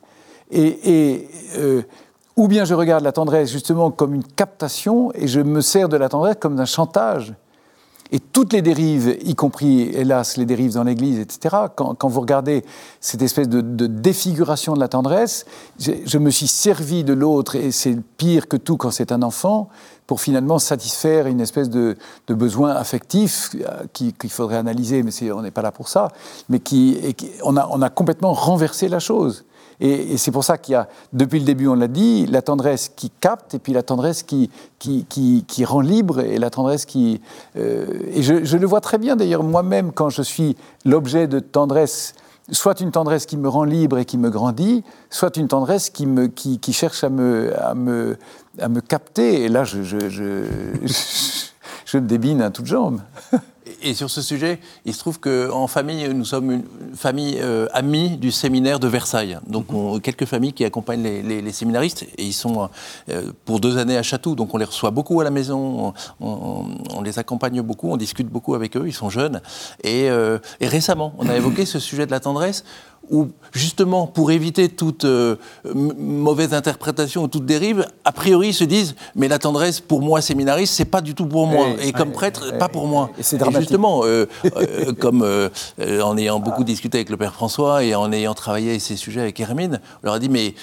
[0.54, 1.82] Et, euh,
[2.36, 5.96] ou bien je regarde la tendresse justement comme une captation et je me sers de
[5.96, 7.34] la tendresse comme d'un chantage.
[8.12, 12.64] Et toutes les dérives, y compris, hélas, les dérives dans l'Église, etc., quand, vous regardez
[13.00, 15.46] cette espèce de, défiguration de la tendresse,
[15.80, 19.68] je, me suis servi de l'autre, et c'est pire que tout quand c'est un enfant,
[20.06, 21.96] pour finalement satisfaire une espèce de,
[22.28, 26.08] besoin affectif euh, qu'il faudrait analyser, mais on n'est pas là pour ça,
[26.48, 27.00] mais qui,
[27.42, 29.44] on, a, on a complètement renversé la chose.
[29.80, 32.90] Et, c'est pour ça qu'il y a, depuis le début, on l'a dit, la tendresse
[32.94, 37.20] qui capte et puis la tendresse qui, qui, rend libre et la tendresse qui...
[37.56, 42.14] Euh, et je, le vois très bien d'ailleurs moi-même quand je suis l'objet de tendresse,
[42.50, 46.06] soit une tendresse qui me rend libre et qui me grandit, soit une tendresse qui,
[46.06, 48.16] me, qui cherche à me, à, me,
[48.60, 49.44] à me capter.
[49.44, 50.44] Et là, je, je, je,
[51.84, 53.00] je débine à toutes jambes.
[53.82, 58.16] Et sur ce sujet, il se trouve qu'en famille, nous sommes une famille euh, amie
[58.18, 59.38] du séminaire de Versailles.
[59.46, 62.02] Donc, on, quelques familles qui accompagnent les, séminaristes.
[62.18, 62.68] Et ils sont
[63.08, 64.34] euh, pour deux années à Château.
[64.34, 65.94] Donc, on les reçoit beaucoup à la maison.
[66.20, 67.90] On, les accompagne beaucoup.
[67.90, 68.84] On discute beaucoup avec eux.
[68.86, 69.40] Ils sont jeunes.
[69.82, 72.64] Et, euh, et récemment, on a évoqué ce sujet de la tendresse
[73.10, 75.36] où justement pour éviter toute euh,
[75.74, 80.20] mauvaise interprétation ou toute dérive, a priori ils se disent mais la tendresse pour moi
[80.20, 81.68] séminariste c'est pas du tout pour moi.
[81.80, 83.10] Et, comme prêtre pas pour moi.
[83.18, 84.26] Et c'est justement euh,
[84.56, 88.96] euh, comme en ayant beaucoup discuté avec le père François et en ayant travaillé ces
[88.96, 90.54] sujets avec Hermine, on leur a dit mais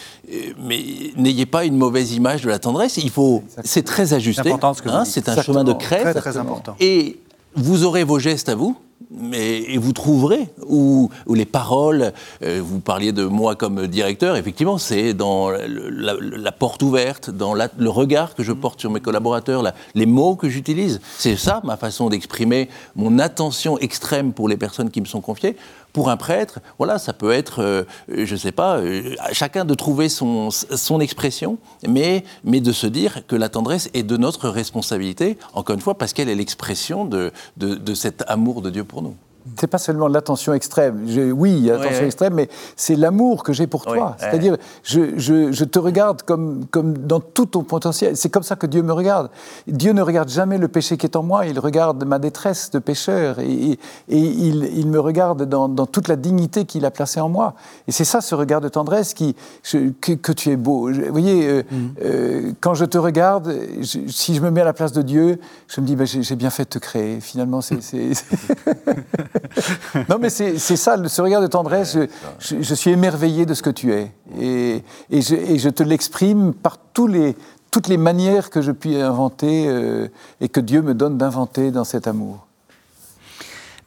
[0.57, 0.83] mais
[1.15, 5.29] n'ayez pas une mauvaise image de la tendresse, il faut c'est très ajusté, hein, c'est
[5.29, 6.01] un chemin de crête.
[6.01, 6.75] Très, très important.
[6.79, 7.19] et
[7.55, 8.77] vous aurez vos gestes à vous,
[9.13, 14.77] mais, et vous trouverez où, les paroles, euh, vous parliez de moi comme directeur, effectivement,
[14.77, 19.63] c'est dans la, porte ouverte, dans le regard que je porte sur mes collaborateurs,
[19.95, 21.01] les mots que j'utilise.
[21.17, 25.57] C'est ça ma façon d'exprimer mon attention extrême pour les personnes qui me sont confiées.
[25.93, 29.73] Pour un prêtre, voilà, ça peut être, euh, je ne sais pas, euh, chacun de
[29.73, 34.49] trouver son, son expression, mais, mais de se dire que la tendresse est de notre
[34.49, 38.83] responsabilité, encore une fois, parce qu'elle est l'expression de, de, de cet amour de Dieu
[38.83, 39.15] pour nous.
[39.57, 41.05] C'est pas seulement l'attention extrême.
[41.35, 44.15] oui, il y a l'attention extrême, mais c'est l'amour que j'ai pour toi.
[44.19, 48.15] C'est-à-dire, je, je, je, te regarde comme, comme dans tout ton potentiel.
[48.17, 49.29] C'est comme ça que Dieu me regarde.
[49.67, 52.79] Dieu ne regarde jamais le péché qui est en moi, il regarde ma détresse de
[52.79, 53.77] pécheur et, et
[54.09, 57.55] il, il, me regarde dans, dans toute la dignité qu'il a placée en moi.
[57.87, 59.35] Et c'est ça, ce regard de tendresse qui,
[60.01, 60.91] que, que, tu es beau.
[60.91, 61.87] Vous voyez, euh, mm.
[62.03, 63.53] euh, quand je te regarde,
[64.07, 66.49] si je me mets à la place de Dieu, je me dis, ben, j'ai bien
[66.49, 67.19] fait de te créer.
[67.19, 67.79] Finalement, c'est.
[70.09, 71.97] non, mais c'est ça, ce regard de tendresse.
[72.39, 74.11] Je, suis émerveillé de ce que tu es.
[74.39, 77.35] Et, et, je, te l'exprime par tous les,
[77.71, 80.07] toutes les manières que je puis inventer euh,
[80.39, 82.47] et que Dieu me donne d'inventer dans cet amour.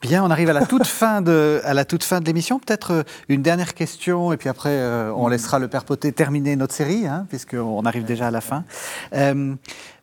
[0.04, 2.58] Bien, on arrive à la toute fin de, à la toute fin de l'émission.
[2.58, 6.56] Peut-être euh, une dernière question, et puis après, euh, on laissera le Père Poté terminer
[6.56, 8.64] notre série, hein, puisqu'on arrive déjà à la fin.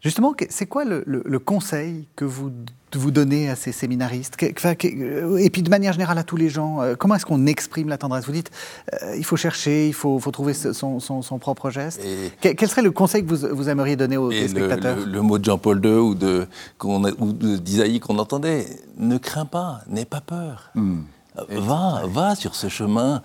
[0.01, 2.51] Justement, c'est quoi le, le, conseil que vous
[2.97, 6.95] vous donner à ces séminaristes Et puis de manière générale à tous les gens, euh,
[6.95, 8.25] comment est-ce qu'on exprime la tendresse?
[8.25, 8.51] Vous dites,
[9.03, 12.01] euh, il faut chercher, il faut, faut trouver son, son, propre geste.
[12.41, 15.83] Quel serait le conseil que vous, vous aimeriez donner aux spectateurs le, mot de Jean-Paul
[15.83, 16.47] II ou de,
[16.83, 18.65] ou d'Isaïe qu'on entendait,
[18.97, 20.71] ne crains pas, n'aie pas peur.
[20.75, 21.01] Hmm.
[21.49, 23.21] Va, va sur ce chemin,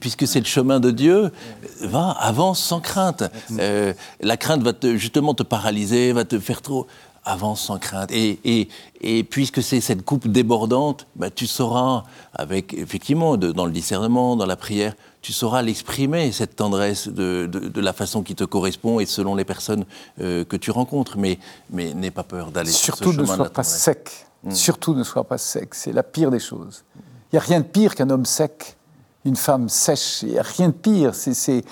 [0.00, 1.32] puisque c'est le chemin de Dieu,
[1.80, 3.24] va, avance sans crainte.
[3.58, 6.86] Euh, la crainte va te, justement te paralyser, va te faire trop
[7.24, 8.10] avance sans crainte.
[8.10, 8.68] Et, et,
[9.00, 14.46] et puisque c'est cette coupe débordante, bah, tu sauras, avec effectivement dans le discernement, dans
[14.46, 19.06] la prière, tu sauras l'exprimer, cette tendresse, de, de, la façon qui te correspond et
[19.06, 19.84] selon les personnes
[20.20, 21.18] euh, que tu rencontres.
[21.18, 21.38] Mais,
[21.70, 24.10] mais n'aie pas peur d'aller sur ce chemin Surtout ne sois pas sec.
[24.44, 24.50] Hmm.
[24.52, 25.74] Surtout ne sois pas sec.
[25.74, 26.84] C'est la pire des choses.
[27.32, 28.78] Il n'y a rien de pire qu'un homme sec
[29.24, 31.62] une femme sèche, il n'y a rien de pire, c'est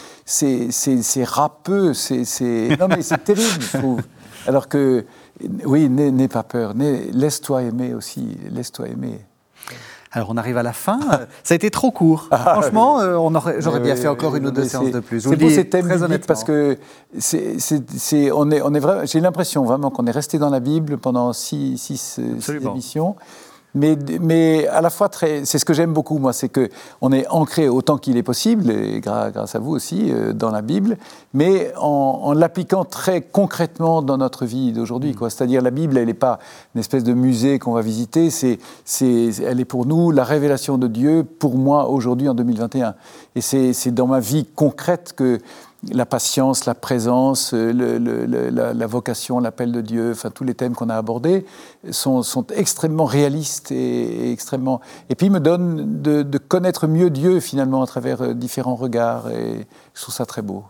[1.24, 2.76] râpeux, c'est...
[2.78, 4.00] Non mais c'est terrible, je trouve.
[4.46, 5.04] Alors que,
[5.64, 9.20] oui, n'aie pas peur, laisse-toi aimer aussi, laisse-toi aimer.
[10.12, 10.98] Alors on arrive à la fin.
[11.42, 12.28] Ça a été trop court.
[12.30, 15.20] Ah, Franchement, euh, on j'aurais bien fait encore une ou deux séances de plus.
[15.20, 15.88] C'est pour ces thèmes
[16.26, 16.78] parce que
[17.18, 21.32] c'est, on est, on est j'ai l'impression vraiment qu'on est resté dans la Bible pendant
[21.32, 23.16] six, six, six émissions
[23.76, 25.44] mais, mais à la fois très.
[25.44, 29.00] C'est ce que j'aime beaucoup, moi, c'est qu'on est ancré autant qu'il est possible, et
[29.00, 30.96] grâce à vous aussi, euh, dans la Bible,
[31.34, 35.12] mais en, l'appliquant très concrètement dans notre vie d'aujourd'hui.
[35.12, 35.28] Mm.
[35.28, 36.38] C'est-à-dire, la Bible, elle n'est pas
[36.74, 38.58] une espèce de musée qu'on va visiter, c'est,
[39.00, 42.94] elle est pour nous la révélation de Dieu, pour moi, aujourd'hui, en 2021.
[43.34, 45.38] Et c'est dans ma vie concrète que
[45.92, 50.96] la patience, la présence, la, vocation, l'appel de Dieu, enfin tous les thèmes qu'on a
[50.96, 51.46] abordés
[51.90, 52.22] sont,
[52.54, 54.80] extrêmement réalistes et, extrêmement.
[55.10, 59.66] Et puis me donnent de, connaître mieux Dieu finalement à travers euh, différents regards et
[59.94, 60.64] je trouve ça très beau.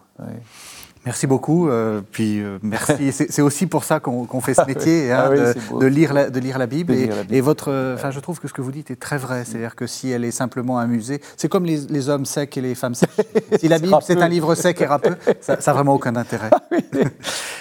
[1.07, 1.69] Merci beaucoup.
[1.69, 3.13] Euh, puis euh, merci.
[3.13, 6.59] C'est aussi pour ça qu'on fait ce métier, hein, ah de, lire la, de lire
[6.59, 6.93] la Bible.
[7.31, 9.45] et, votre, enfin, je trouve que ce que vous dites est très vrai.
[9.45, 12.75] C'est-à-dire que si elle est simplement un musée, c'est comme les, hommes secs et les
[12.75, 13.09] femmes secs.
[13.61, 16.51] si la Bible c'est un livre sec et râpeux, ça n'a vraiment aucun intérêt.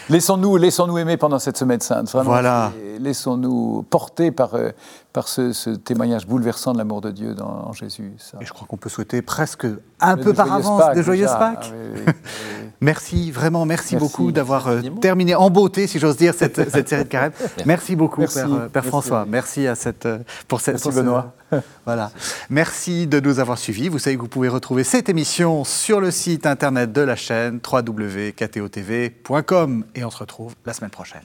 [0.08, 2.10] Ah laissons-nous, laissons-nous aimer pendant cette semaine sainte.
[2.12, 2.72] Vraiment, voilà.
[3.00, 4.70] Laissons-nous porter par euh,
[5.16, 8.12] par ce, témoignage bouleversant de l'amour de Dieu dans, en Jésus.
[8.42, 9.66] Et je crois qu'on peut souhaiter presque
[10.02, 11.72] un peu par avance de joyeuses Pâques.
[12.06, 12.12] Ah
[12.82, 17.10] merci, vraiment, merci, beaucoup d'avoir euh, terminé en beauté, si j'ose dire, cette, série de
[17.10, 17.32] carême.
[17.66, 19.26] Merci beaucoup, euh, Père, François.
[19.26, 20.18] Merci à cette, euh,
[20.50, 20.84] pour cette.
[20.84, 21.34] Merci Benoît.
[21.86, 22.12] voilà.
[22.50, 23.88] Merci de nous avoir suivis.
[23.88, 27.62] Vous savez que vous pouvez retrouver cette émission sur le site internet de la chaîne
[27.66, 28.26] www.ktotv.com
[29.96, 31.24] et on se retrouve la semaine prochaine.